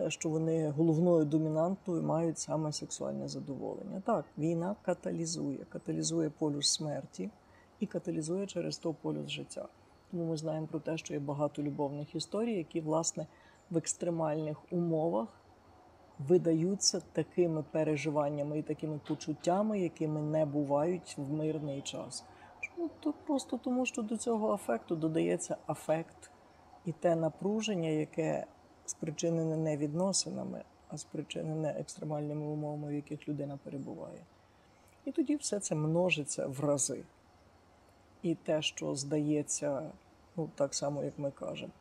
що 0.08 0.28
вони 0.28 0.70
головною 0.70 1.24
домінантою 1.24 2.02
мають 2.02 2.38
саме 2.38 2.72
сексуальне 2.72 3.28
задоволення. 3.28 4.02
Так, 4.06 4.24
війна 4.38 4.76
каталізує, 4.82 5.58
каталізує 5.68 6.30
полюс 6.30 6.68
смерті 6.68 7.30
і 7.80 7.86
каталізує 7.86 8.46
через 8.46 8.78
то 8.78 8.94
полюс 8.94 9.30
життя. 9.30 9.68
Тому 10.10 10.24
ми 10.24 10.36
знаємо 10.36 10.66
про 10.66 10.80
те, 10.80 10.96
що 10.96 11.14
є 11.14 11.20
багато 11.20 11.62
любовних 11.62 12.14
історій, 12.14 12.54
які, 12.54 12.80
власне, 12.80 13.26
в 13.70 13.76
екстремальних 13.76 14.72
умовах 14.72 15.28
видаються 16.18 17.02
такими 17.12 17.64
переживаннями 17.70 18.58
і 18.58 18.62
такими 18.62 19.00
почуттями, 19.08 19.80
якими 19.80 20.22
не 20.22 20.46
бувають 20.46 21.14
в 21.18 21.32
мирний 21.32 21.82
час. 21.82 22.24
Ну, 22.78 22.90
то 23.00 23.14
просто 23.26 23.58
тому, 23.58 23.86
що 23.86 24.02
до 24.02 24.16
цього 24.16 24.52
афекту 24.52 24.96
додається 24.96 25.56
афект 25.66 26.30
і 26.84 26.92
те 26.92 27.16
напруження, 27.16 27.88
яке 27.88 28.46
спричинене 28.86 29.56
не 29.56 29.76
відносинами, 29.76 30.64
а 30.88 30.98
спричинене 30.98 31.68
екстремальними 31.78 32.46
умовами, 32.46 32.88
в 32.88 32.92
яких 32.92 33.28
людина 33.28 33.58
перебуває. 33.64 34.20
І 35.04 35.12
тоді 35.12 35.36
все 35.36 35.60
це 35.60 35.74
множиться 35.74 36.46
в 36.46 36.60
рази. 36.60 37.04
І 38.22 38.34
те, 38.34 38.62
що 38.62 38.94
здається, 38.94 39.90
ну 40.36 40.50
так 40.54 40.74
само, 40.74 41.04
як 41.04 41.18
ми 41.18 41.30
кажемо, 41.30 41.72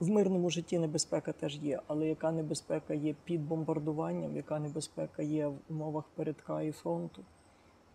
в 0.00 0.08
мирному 0.08 0.50
житті 0.50 0.78
небезпека 0.78 1.32
теж 1.32 1.56
є, 1.56 1.80
але 1.86 2.06
яка 2.06 2.32
небезпека 2.32 2.94
є 2.94 3.14
під 3.24 3.48
бомбардуванням, 3.48 4.36
яка 4.36 4.58
небезпека 4.58 5.22
є 5.22 5.46
в 5.46 5.58
умовах 5.70 6.04
передка 6.14 6.62
і 6.62 6.72
фронту? 6.72 7.24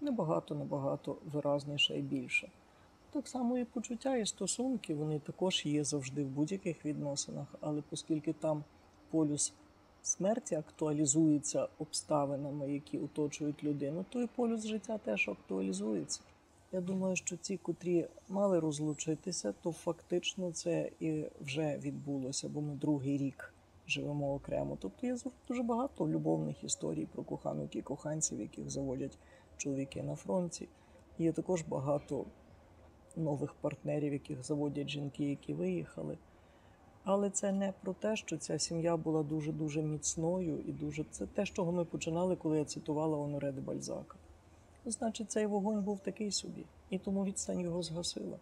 Набагато, 0.01 0.55
набагато 0.55 1.17
виразніше 1.25 1.97
і 1.97 2.01
більше. 2.01 2.49
Так 3.15 3.27
само 3.27 3.57
і 3.57 3.65
почуття, 3.65 4.17
і 4.17 4.25
стосунки, 4.25 4.95
вони 4.95 5.19
також 5.19 5.65
є 5.65 5.83
завжди 5.83 6.23
в 6.23 6.27
будь-яких 6.27 6.85
відносинах, 6.85 7.55
але 7.61 7.83
оскільки 7.91 8.33
там 8.33 8.63
полюс 9.11 9.53
смерті 10.01 10.55
актуалізується 10.55 11.67
обставинами, 11.79 12.71
які 12.71 12.97
оточують 12.97 13.63
людину, 13.63 14.05
то 14.09 14.21
і 14.21 14.27
полюс 14.27 14.65
життя 14.65 14.97
теж 14.97 15.29
актуалізується. 15.29 16.21
Я 16.71 16.81
думаю, 16.81 17.15
що 17.15 17.37
ті, 17.37 17.57
котрі 17.57 18.07
мали 18.29 18.59
розлучитися, 18.59 19.53
то 19.61 19.71
фактично 19.71 20.51
це 20.51 20.91
і 20.99 21.23
вже 21.41 21.77
відбулося, 21.77 22.49
бо 22.49 22.61
ми 22.61 22.73
другий 22.73 23.17
рік 23.17 23.53
живемо 23.87 24.33
окремо. 24.33 24.77
Тобто 24.81 25.07
є 25.07 25.17
дуже 25.47 25.63
багато 25.63 26.09
любовних 26.09 26.63
історій 26.63 27.07
про 27.13 27.23
коханок 27.23 27.75
і 27.75 27.81
коханців, 27.81 28.41
яких 28.41 28.69
заводять 28.69 29.17
чоловіки 29.57 30.03
на 30.03 30.15
фронті. 30.15 30.67
Є 31.17 31.31
також 31.31 31.61
багато 31.61 32.25
нових 33.17 33.53
партнерів, 33.53 34.13
яких 34.13 34.43
заводять 34.43 34.89
жінки, 34.89 35.29
які 35.29 35.53
виїхали. 35.53 36.17
Але 37.03 37.29
це 37.29 37.51
не 37.51 37.73
про 37.81 37.93
те, 37.93 38.15
що 38.15 38.37
ця 38.37 38.59
сім'я 38.59 38.97
була 38.97 39.23
дуже 39.23 39.51
дуже 39.51 39.81
міцною 39.81 40.59
і 40.67 40.71
дуже 40.71 41.03
це 41.03 41.25
те, 41.25 41.45
з 41.45 41.49
чого 41.49 41.71
ми 41.71 41.85
починали, 41.85 42.35
коли 42.35 42.57
я 42.57 42.65
цитувала 42.65 43.17
Оноре 43.17 43.51
де 43.51 43.61
Бальзака. 43.61 44.17
Значить, 44.85 45.31
цей 45.31 45.45
вогонь 45.45 45.81
був 45.81 45.99
такий 45.99 46.31
собі, 46.31 46.65
і 46.89 46.97
тому 46.97 47.25
відстань 47.25 47.59
його 47.59 47.83
згасила. 47.83 48.37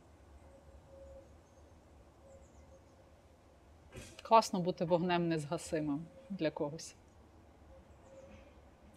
Класно 4.21 4.59
бути 4.59 4.86
вогнем 4.86 5.28
незгасимим 5.28 6.05
для 6.30 6.51
когось. 6.51 6.95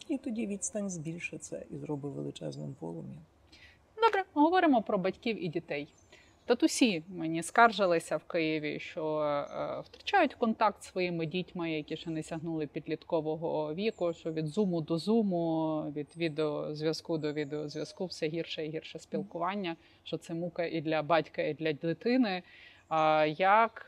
І 0.09 0.19
тоді 0.19 0.47
відстань 0.47 0.91
збільшиться 0.91 1.65
і 1.71 1.77
зробить 1.77 2.15
величезним 2.15 2.75
полум'ям. 2.75 3.25
Добре, 4.07 4.25
говоримо 4.35 4.83
про 4.83 4.99
батьків 4.99 5.45
і 5.45 5.49
дітей. 5.49 5.89
Татусі 6.45 7.03
мені 7.09 7.43
скаржилися 7.43 8.17
в 8.17 8.25
Києві, 8.25 8.81
що 8.81 9.19
е, 9.21 9.81
втрачають 9.81 10.35
контакт 10.35 10.83
зі 10.83 10.89
своїми 10.89 11.27
дітьми, 11.27 11.73
які 11.73 11.97
ще 11.97 12.11
не 12.11 12.23
сягнули 12.23 12.67
підліткового 12.67 13.75
віку. 13.75 14.13
Що 14.13 14.33
від 14.33 14.47
зуму 14.47 14.81
до 14.81 14.99
зуму, 14.99 15.83
від 15.97 16.17
відеозв'язку 16.17 17.19
до 17.19 17.33
відеозв'язку 17.33 18.07
все 18.07 18.29
гірше 18.29 18.67
і 18.67 18.71
гірше 18.71 18.99
спілкування. 18.99 19.77
Що 20.05 20.19
це 20.19 20.35
мука 20.35 20.65
і 20.65 20.81
для 20.81 21.03
батька, 21.03 21.43
і 21.43 21.55
для 21.55 21.73
дитини. 21.73 22.43
А 22.89 23.27
як 23.39 23.87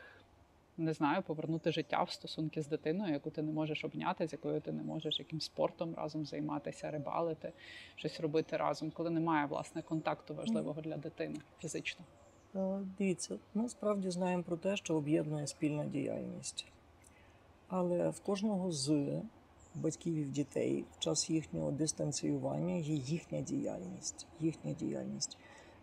не 0.79 0.93
знаю, 0.93 1.23
повернути 1.23 1.71
життя 1.71 2.03
в 2.03 2.11
стосунки 2.11 2.61
з 2.61 2.67
дитиною, 2.67 3.13
яку 3.13 3.29
ти 3.29 3.41
не 3.41 3.51
можеш 3.51 3.85
обняти, 3.85 4.27
з 4.27 4.33
якою 4.33 4.61
ти 4.61 4.71
не 4.71 4.83
можеш 4.83 5.19
якимсь 5.19 5.45
спортом 5.45 5.95
разом 5.95 6.25
займатися, 6.25 6.91
рибалити, 6.91 7.53
щось 7.95 8.19
робити 8.19 8.57
разом, 8.57 8.91
коли 8.91 9.09
немає 9.09 9.45
власне 9.45 9.81
контакту 9.81 10.35
важливого 10.35 10.81
для 10.81 10.97
дитини 10.97 11.39
фізично. 11.59 12.05
Е, 12.55 12.79
Дивіться, 12.97 13.39
ми 13.53 13.69
справді 13.69 14.09
знаємо 14.09 14.43
про 14.43 14.57
те, 14.57 14.75
що 14.75 14.95
об'єднує 14.95 15.47
спільна 15.47 15.85
діяльність. 15.85 16.65
Але 17.67 18.09
в 18.09 18.19
кожного 18.19 18.71
з 18.71 19.21
батьків 19.75 20.15
і 20.15 20.23
дітей 20.23 20.85
в 20.97 20.99
час 20.99 21.29
їхнього 21.29 21.71
дистанціювання 21.71 22.75
є 22.75 22.95
їхня 22.95 23.41
діяльність. 23.41 24.27
Їхня 24.39 24.73
діяльність. 24.73 25.37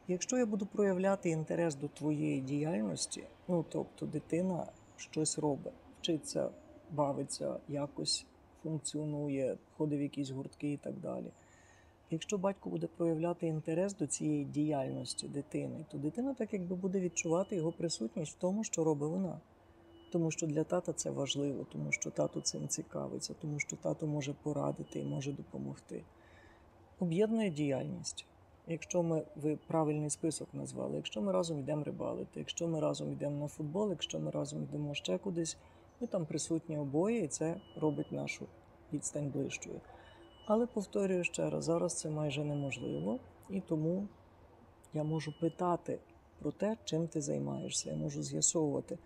Якщо 0.09 0.39
я 0.39 0.47
буду 0.47 0.67
проявляти 0.67 1.31
інтерес 1.31 1.75
до 1.75 1.89
твоєї 1.89 2.41
діяльності, 2.41 3.25
ну 3.49 3.65
тобто 3.69 4.07
дитина 4.07 4.67
щось 4.97 5.39
робить, 5.39 5.73
вчиться, 6.01 6.51
бавиться, 6.91 7.57
якось 7.69 8.27
функціонує, 8.63 9.59
ходить 9.77 10.01
в 10.01 10.03
якісь 10.03 10.31
гуртки 10.31 10.73
і 10.73 10.77
так 10.77 10.95
далі. 11.01 11.27
Якщо 12.11 12.39
батько 12.39 12.71
буде 12.71 12.87
проявляти 12.87 13.47
інтерес 13.47 13.95
до 13.95 14.07
цієї 14.07 14.45
діяльності 14.45 15.29
дитини, 15.29 15.85
то 15.91 15.99
дитина 15.99 16.35
так 16.35 16.53
якби 16.53 16.77
буде 16.77 17.01
відчувати 17.01 17.57
його 17.57 17.73
присутність 17.73 18.37
в 18.37 18.41
тому, 18.41 18.65
що 18.65 18.85
робить 18.85 19.11
вона. 19.11 19.41
Тому 20.13 20.31
що 20.31 20.47
для 20.47 20.65
тата 20.65 20.93
це 20.93 21.11
важливо, 21.11 21.67
тому 21.73 21.93
що 21.93 22.11
тато 22.11 22.41
цим 22.41 22.69
цікавиться, 22.69 23.35
тому 23.41 23.59
що 23.59 23.77
тато 23.77 24.07
може 24.07 24.35
порадити 24.43 25.01
і 25.01 25.05
може 25.05 25.33
допомогти. 25.33 26.03
Об'єднує 26.99 27.51
діяльність. 27.51 28.27
Якщо 28.67 29.03
ми 29.03 29.23
ви 29.37 29.59
правильний 29.67 30.11
список 30.11 30.49
назвали, 30.53 30.97
якщо 30.97 31.23
ми 31.23 31.33
разом 31.33 31.59
йдемо 31.59 31.85
рибалити, 31.85 32.41
якщо 32.41 32.69
ми 32.69 32.81
разом 32.81 33.13
йдемо 33.13 33.41
на 33.41 33.49
футбол, 33.49 33.91
якщо 33.91 34.21
ми 34.21 34.31
разом 34.31 34.63
йдемо 34.63 34.95
ще 34.95 35.19
кудись, 35.19 35.57
ми 36.01 36.07
там 36.07 36.27
присутні 36.27 36.79
обоє, 36.79 37.25
і 37.25 37.29
це 37.29 37.61
робить 37.77 38.13
нашу 38.13 38.47
відстань 38.93 39.31
ближчою. 39.31 39.81
Але 40.47 40.67
повторюю 40.67 41.25
ще 41.25 41.51
раз, 41.51 41.65
зараз 41.65 41.99
це 41.99 42.11
майже 42.11 42.45
неможливо, 42.45 43.19
і 43.51 43.61
тому 43.61 44.09
я 44.95 45.05
можу 45.05 45.33
питати 45.41 45.99
про 46.39 46.53
те, 46.53 46.77
чим 46.85 47.09
ти 47.09 47.21
займаєшся. 47.21 47.91
Я 47.91 47.97
можу 47.97 48.23
з'ясовувати. 48.23 48.99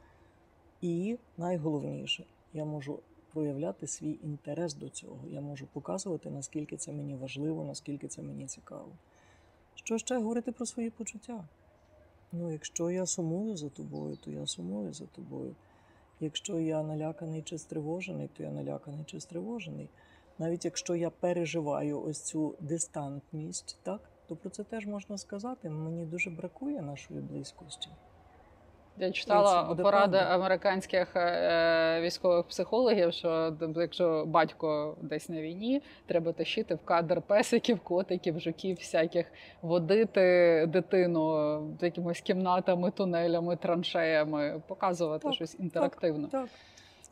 І 0.80 1.18
найголовніше, 1.36 2.24
я 2.52 2.64
можу 2.64 2.98
проявляти 3.32 3.86
свій 3.86 4.18
інтерес 4.22 4.74
до 4.74 4.88
цього. 4.88 5.18
Я 5.28 5.40
можу 5.40 5.66
показувати, 5.66 6.30
наскільки 6.30 6.76
це 6.76 6.92
мені 6.92 7.14
важливо, 7.14 7.64
наскільки 7.64 8.08
це 8.08 8.22
мені 8.22 8.46
цікаво. 8.46 8.92
Що 9.84 9.98
ще 9.98 10.16
говорити 10.16 10.52
про 10.52 10.66
свої 10.66 10.90
почуття? 10.90 11.44
Ну, 12.32 12.52
якщо 12.52 12.90
я 12.90 13.06
сумую 13.06 13.56
за 13.56 13.68
тобою, 13.68 14.16
то 14.16 14.30
я 14.30 14.46
сумую 14.46 14.92
за 14.92 15.06
тобою. 15.06 15.56
Якщо 16.20 16.60
я 16.60 16.82
наляканий 16.82 17.42
чи 17.42 17.58
стривожений, 17.58 18.28
то 18.36 18.42
я 18.42 18.50
наляканий 18.50 19.04
чи 19.04 19.20
стривожений. 19.20 19.90
Навіть 20.38 20.64
якщо 20.64 20.94
я 20.94 21.10
переживаю 21.10 22.02
ось 22.02 22.22
цю 22.22 22.54
дистантність, 22.60 23.78
так, 23.82 24.10
то 24.26 24.36
про 24.36 24.50
це 24.50 24.64
теж 24.64 24.86
можна 24.86 25.18
сказати. 25.18 25.70
Мені 25.70 26.04
дуже 26.04 26.30
бракує 26.30 26.82
нашої 26.82 27.20
близькості. 27.20 27.88
Я 29.00 29.12
читала 29.12 29.74
поради 29.74 29.82
правда. 29.82 30.34
американських 30.34 31.16
е, 31.16 32.00
військових 32.02 32.46
психологів, 32.46 33.12
що 33.12 33.56
якщо 33.76 34.24
батько 34.26 34.96
десь 35.02 35.28
на 35.28 35.40
війні, 35.40 35.82
треба 36.06 36.32
тащити 36.32 36.74
в 36.74 36.84
кадр 36.84 37.22
песиків, 37.22 37.80
котиків, 37.80 38.40
жуків, 38.40 38.76
всяких 38.76 39.26
водити 39.62 40.66
дитину 40.68 41.76
якимись 41.80 42.20
кімнатами, 42.20 42.90
тунелями, 42.90 43.56
траншеями, 43.56 44.62
показувати 44.66 45.22
Так, 45.22 45.34
щось 45.34 45.56
інтерактивно. 45.58 46.28
Так. 46.28 46.48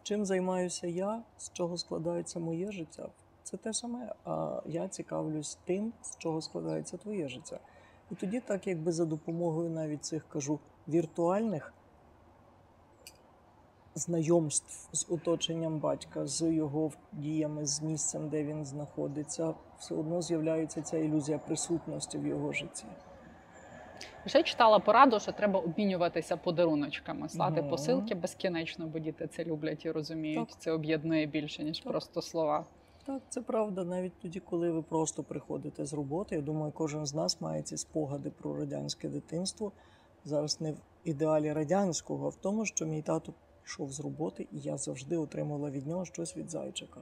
Чим 0.02 0.24
займаюся 0.24 0.86
я, 0.86 1.22
з 1.38 1.52
чого 1.52 1.76
складається 1.76 2.38
моє 2.38 2.72
життя, 2.72 3.08
це 3.42 3.56
те 3.56 3.72
саме. 3.72 4.12
А 4.24 4.60
я 4.66 4.88
цікавлюсь 4.88 5.58
тим, 5.64 5.92
з 6.02 6.18
чого 6.18 6.40
складається 6.40 6.96
твоє 6.96 7.28
життя. 7.28 7.58
І 8.10 8.14
тоді, 8.14 8.40
так 8.40 8.66
якби 8.66 8.92
за 8.92 9.04
допомогою 9.04 9.70
навіть 9.70 10.04
цих 10.04 10.28
кажу 10.28 10.58
віртуальних 10.88 11.72
знайомств 13.98 14.88
з 14.92 15.06
оточенням 15.10 15.78
батька, 15.78 16.26
з 16.26 16.52
його 16.52 16.90
діями, 17.12 17.66
з 17.66 17.82
місцем, 17.82 18.28
де 18.28 18.44
він 18.44 18.64
знаходиться, 18.64 19.54
все 19.78 19.94
одно 19.94 20.22
з'являється 20.22 20.82
ця 20.82 20.98
ілюзія 20.98 21.38
присутності 21.38 22.18
в 22.18 22.26
його 22.26 22.52
житті. 22.52 22.84
Ще 24.26 24.42
читала 24.42 24.78
пораду, 24.78 25.20
що 25.20 25.32
треба 25.32 25.60
обмінюватися 25.60 26.36
подаруночками, 26.36 27.28
слати 27.28 27.60
Мгм. 27.60 27.70
посилки 27.70 28.14
безкінечно, 28.14 28.86
бо 28.86 28.98
діти 28.98 29.26
це 29.26 29.44
люблять 29.44 29.84
і 29.84 29.90
розуміють. 29.90 30.48
Так. 30.48 30.58
Це 30.58 30.72
об'єднує 30.72 31.26
більше 31.26 31.64
ніж 31.64 31.78
Так. 31.80 31.92
просто 31.92 32.22
слова. 32.22 32.64
Так, 33.06 33.22
це 33.28 33.40
правда. 33.40 33.84
Навіть 33.84 34.20
тоді, 34.22 34.40
коли 34.40 34.70
ви 34.70 34.82
просто 34.82 35.22
приходите 35.22 35.84
з 35.84 35.92
роботи. 35.92 36.34
Я 36.34 36.40
думаю, 36.42 36.72
кожен 36.72 37.06
з 37.06 37.14
нас 37.14 37.40
має 37.40 37.62
ці 37.62 37.76
спогади 37.76 38.30
про 38.30 38.56
радянське 38.56 39.08
дитинство. 39.08 39.72
Зараз 40.24 40.60
не 40.60 40.72
в 40.72 40.76
ідеалі 41.04 41.52
радянського, 41.52 42.26
а 42.26 42.28
в 42.28 42.36
тому, 42.36 42.64
що 42.64 42.86
мій 42.86 43.02
тато 43.02 43.32
йшов 43.68 43.92
з 43.92 44.00
роботи, 44.00 44.46
і 44.52 44.58
я 44.58 44.76
завжди 44.76 45.16
отримала 45.16 45.70
від 45.70 45.86
нього 45.86 46.04
щось 46.04 46.36
від 46.36 46.50
зайчика. 46.50 47.00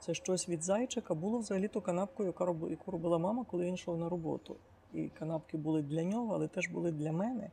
Це 0.00 0.14
щось 0.14 0.48
від 0.48 0.62
зайчика 0.62 1.14
було 1.14 1.38
взагалі-то 1.38 1.80
канапкою, 1.80 2.34
яку 2.70 2.90
робила 2.90 3.18
мама, 3.18 3.44
коли 3.50 3.64
він 3.64 3.74
йшов 3.74 3.98
на 3.98 4.08
роботу. 4.08 4.56
І 4.94 5.08
канапки 5.08 5.56
були 5.56 5.82
для 5.82 6.04
нього, 6.04 6.34
але 6.34 6.48
теж 6.48 6.68
були 6.68 6.92
для 6.92 7.12
мене. 7.12 7.50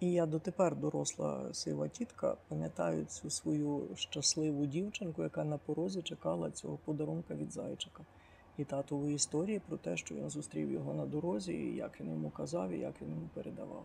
І 0.00 0.12
я 0.12 0.26
дотепер 0.26 0.76
доросла 0.76 1.54
сива 1.54 1.88
тітка, 1.88 2.36
пам'ятаю 2.48 3.04
цю 3.04 3.30
свою 3.30 3.88
щасливу 3.94 4.66
дівчинку, 4.66 5.22
яка 5.22 5.44
на 5.44 5.58
порозі 5.58 6.02
чекала 6.02 6.50
цього 6.50 6.78
подарунка 6.84 7.34
від 7.34 7.52
зайчика. 7.52 8.02
І 8.58 8.64
татової 8.64 9.14
історії 9.14 9.60
про 9.68 9.76
те, 9.76 9.96
що 9.96 10.14
він 10.14 10.30
зустрів 10.30 10.72
його 10.72 10.94
на 10.94 11.06
дорозі, 11.06 11.52
і 11.52 11.76
як 11.76 12.00
він 12.00 12.10
йому 12.10 12.30
казав, 12.30 12.70
і 12.70 12.78
як 12.78 13.02
він 13.02 13.10
йому 13.10 13.28
передавав. 13.34 13.84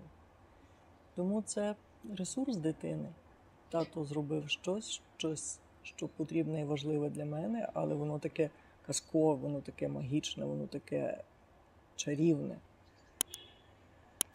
Тому 1.16 1.42
це 1.42 1.76
ресурс 2.18 2.58
дитини. 2.58 3.10
Тато 3.76 4.04
зробив 4.04 4.50
щось, 4.50 5.02
щось, 5.18 5.60
що 5.84 6.08
потрібне 6.08 6.62
і 6.62 6.66
важливе 6.66 7.10
для 7.10 7.26
мене, 7.26 7.70
але 7.74 7.96
воно 7.96 8.20
таке 8.20 8.50
казкове, 8.86 9.34
воно 9.42 9.62
таке 9.62 9.88
магічне, 9.88 10.46
воно 10.46 10.68
таке 10.68 11.24
чарівне. 11.96 12.58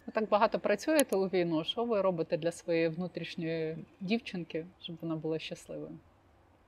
Ви 0.07 0.13
так 0.13 0.29
багато 0.29 0.59
працюєте 0.59 1.17
у 1.17 1.27
війну. 1.27 1.65
Що 1.65 1.85
ви 1.85 2.01
робите 2.01 2.37
для 2.37 2.53
своєї 2.53 2.89
внутрішньої 2.89 3.79
дівчинки, 4.01 4.67
щоб 4.81 4.97
вона 5.01 5.17
була 5.17 5.39
щасливою? 5.39 5.99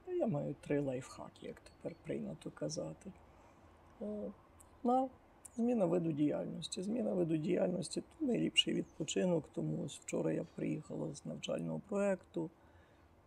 Я 0.06 0.26
маю 0.26 0.54
три 0.60 0.80
лайфхаки, 0.80 1.46
як 1.46 1.60
тепер 1.60 1.96
прийнято 2.04 2.50
казати. 2.50 3.10
Е, 4.02 4.06
На 4.82 5.08
зміна 5.56 5.86
виду 5.86 6.12
діяльності. 6.12 6.82
Зміна 6.82 7.12
виду 7.12 7.36
діяльності 7.36 8.00
це 8.00 8.26
найліпший 8.26 8.74
відпочинок. 8.74 9.44
Тому 9.54 9.84
ось 9.84 9.98
вчора 9.98 10.32
я 10.32 10.44
приїхала 10.54 11.14
з 11.14 11.26
навчального 11.26 11.80
проєкту. 11.88 12.50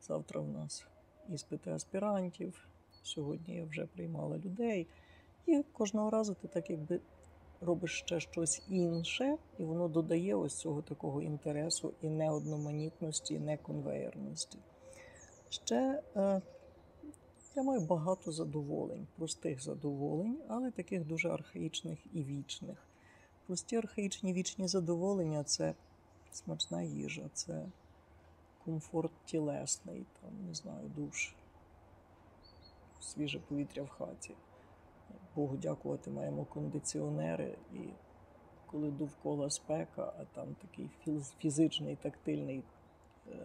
Завтра 0.01 0.41
в 0.41 0.47
нас 0.47 0.85
іспити 1.29 1.71
аспірантів. 1.71 2.67
Сьогодні 3.03 3.55
я 3.55 3.65
вже 3.65 3.85
приймала 3.85 4.37
людей. 4.37 4.87
І 5.45 5.63
кожного 5.73 6.09
разу 6.09 6.33
ти 6.33 6.47
так 6.47 6.69
якби 6.69 6.99
робиш 7.61 7.99
ще 7.99 8.19
щось 8.19 8.63
інше, 8.69 9.37
і 9.57 9.63
воно 9.63 9.87
додає 9.87 10.35
ось 10.35 10.55
цього 10.55 10.81
такого 10.81 11.21
інтересу 11.21 11.93
і 12.01 12.09
неодноманітності, 12.09 13.33
і 13.33 13.39
неконвеєрності. 13.39 14.57
Ще 15.49 16.03
е, 16.15 16.41
я 17.55 17.63
маю 17.63 17.81
багато 17.81 18.31
задоволень, 18.31 19.07
простих 19.15 19.63
задоволень, 19.63 20.37
але 20.47 20.71
таких 20.71 21.05
дуже 21.05 21.29
архаїчних 21.29 21.99
і 22.13 22.23
вічних. 22.23 22.77
Прості 23.47 23.75
архаїчні 23.75 24.33
вічні 24.33 24.67
задоволення 24.67 25.43
це 25.43 25.73
смачна 26.31 26.81
їжа, 26.81 27.29
це 27.33 27.65
комфорт 28.65 29.11
тілесний, 29.25 30.05
там, 30.21 30.31
не 30.47 30.53
знаю, 30.53 30.91
душ, 30.95 31.35
свіже 32.99 33.39
повітря 33.39 33.83
в 33.83 33.89
хаті. 33.89 34.35
Богу 35.35 35.57
дякувати, 35.57 36.11
маємо 36.11 36.45
кондиціонери, 36.45 37.57
і 37.73 37.79
коли 38.65 38.91
довкола 38.91 39.49
спека, 39.49 40.13
а 40.19 40.23
там 40.35 40.55
такий 40.61 40.89
фізичний, 41.39 41.95
тактильний. 41.95 42.63
е, 43.31 43.35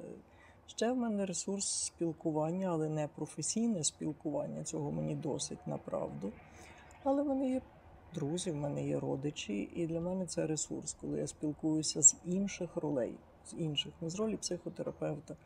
Ще 0.66 0.92
в 0.92 0.96
мене 0.96 1.26
ресурс 1.26 1.66
спілкування, 1.66 2.68
але 2.68 2.88
не 2.88 3.08
професійне 3.08 3.84
спілкування. 3.84 4.64
Цього 4.64 4.92
мені 4.92 5.14
досить 5.14 5.66
направду. 5.66 6.32
Але 7.04 7.22
в 7.22 7.26
мене 7.26 7.50
є 7.50 7.60
друзі, 8.14 8.50
в 8.50 8.56
мене 8.56 8.86
є 8.86 9.00
родичі, 9.00 9.70
і 9.74 9.86
для 9.86 10.00
мене 10.00 10.26
це 10.26 10.46
ресурс, 10.46 10.96
коли 11.00 11.18
я 11.18 11.26
спілкуюся 11.26 12.02
з 12.02 12.16
інших 12.24 12.76
ролей, 12.76 13.14
з 13.46 13.54
інших, 13.54 13.92
не 14.00 14.10
з 14.10 14.14
ролі 14.14 14.36
психотерапевта, 14.36 15.36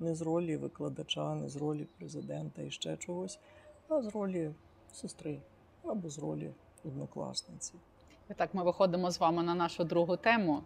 не 0.00 0.14
з 0.14 0.22
ролі 0.22 0.56
викладача, 0.56 1.34
не 1.34 1.48
з 1.48 1.56
ролі 1.56 1.86
президента 1.98 2.62
і 2.62 2.70
ще 2.70 2.96
чогось, 2.96 3.38
а 3.88 4.02
з 4.02 4.06
ролі 4.06 4.50
сестри 4.92 5.38
або 5.84 6.10
з 6.10 6.18
ролі 6.18 6.50
однокласниці. 6.84 7.74
І 8.30 8.34
так, 8.34 8.54
ми 8.54 8.62
виходимо 8.62 9.10
з 9.10 9.20
вами 9.20 9.42
на 9.42 9.54
нашу 9.54 9.84
другу 9.84 10.16
тему 10.16 10.62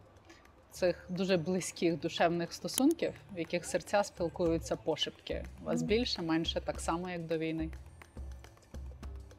цих 0.70 1.07
дуже 1.09 1.36
близьких 1.36 2.01
душевних 2.01 2.53
стосунків, 2.53 3.14
в 3.34 3.39
яких 3.39 3.64
серця 3.64 4.05
спілкуються 4.05 4.76
пошепки. 4.76 5.45
У 5.62 5.64
вас 5.64 5.82
більше, 5.82 6.22
менше, 6.22 6.61
так 6.61 6.80
само, 6.80 7.11
як 7.11 7.26
до 7.26 7.39
війни. 7.39 7.70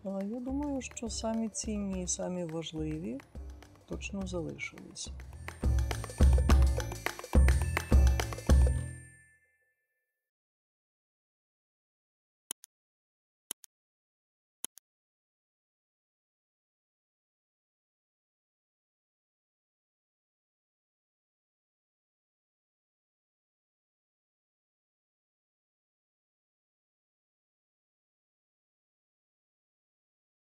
Я 0.06 0.40
думаю, 0.40 0.82
що 0.82 1.10
самі 1.10 1.50
цінні 1.50 2.04
і 2.04 2.08
самі 2.08 2.46
важливі 2.46 3.20
точно 3.86 4.28
залишились. 4.28 5.10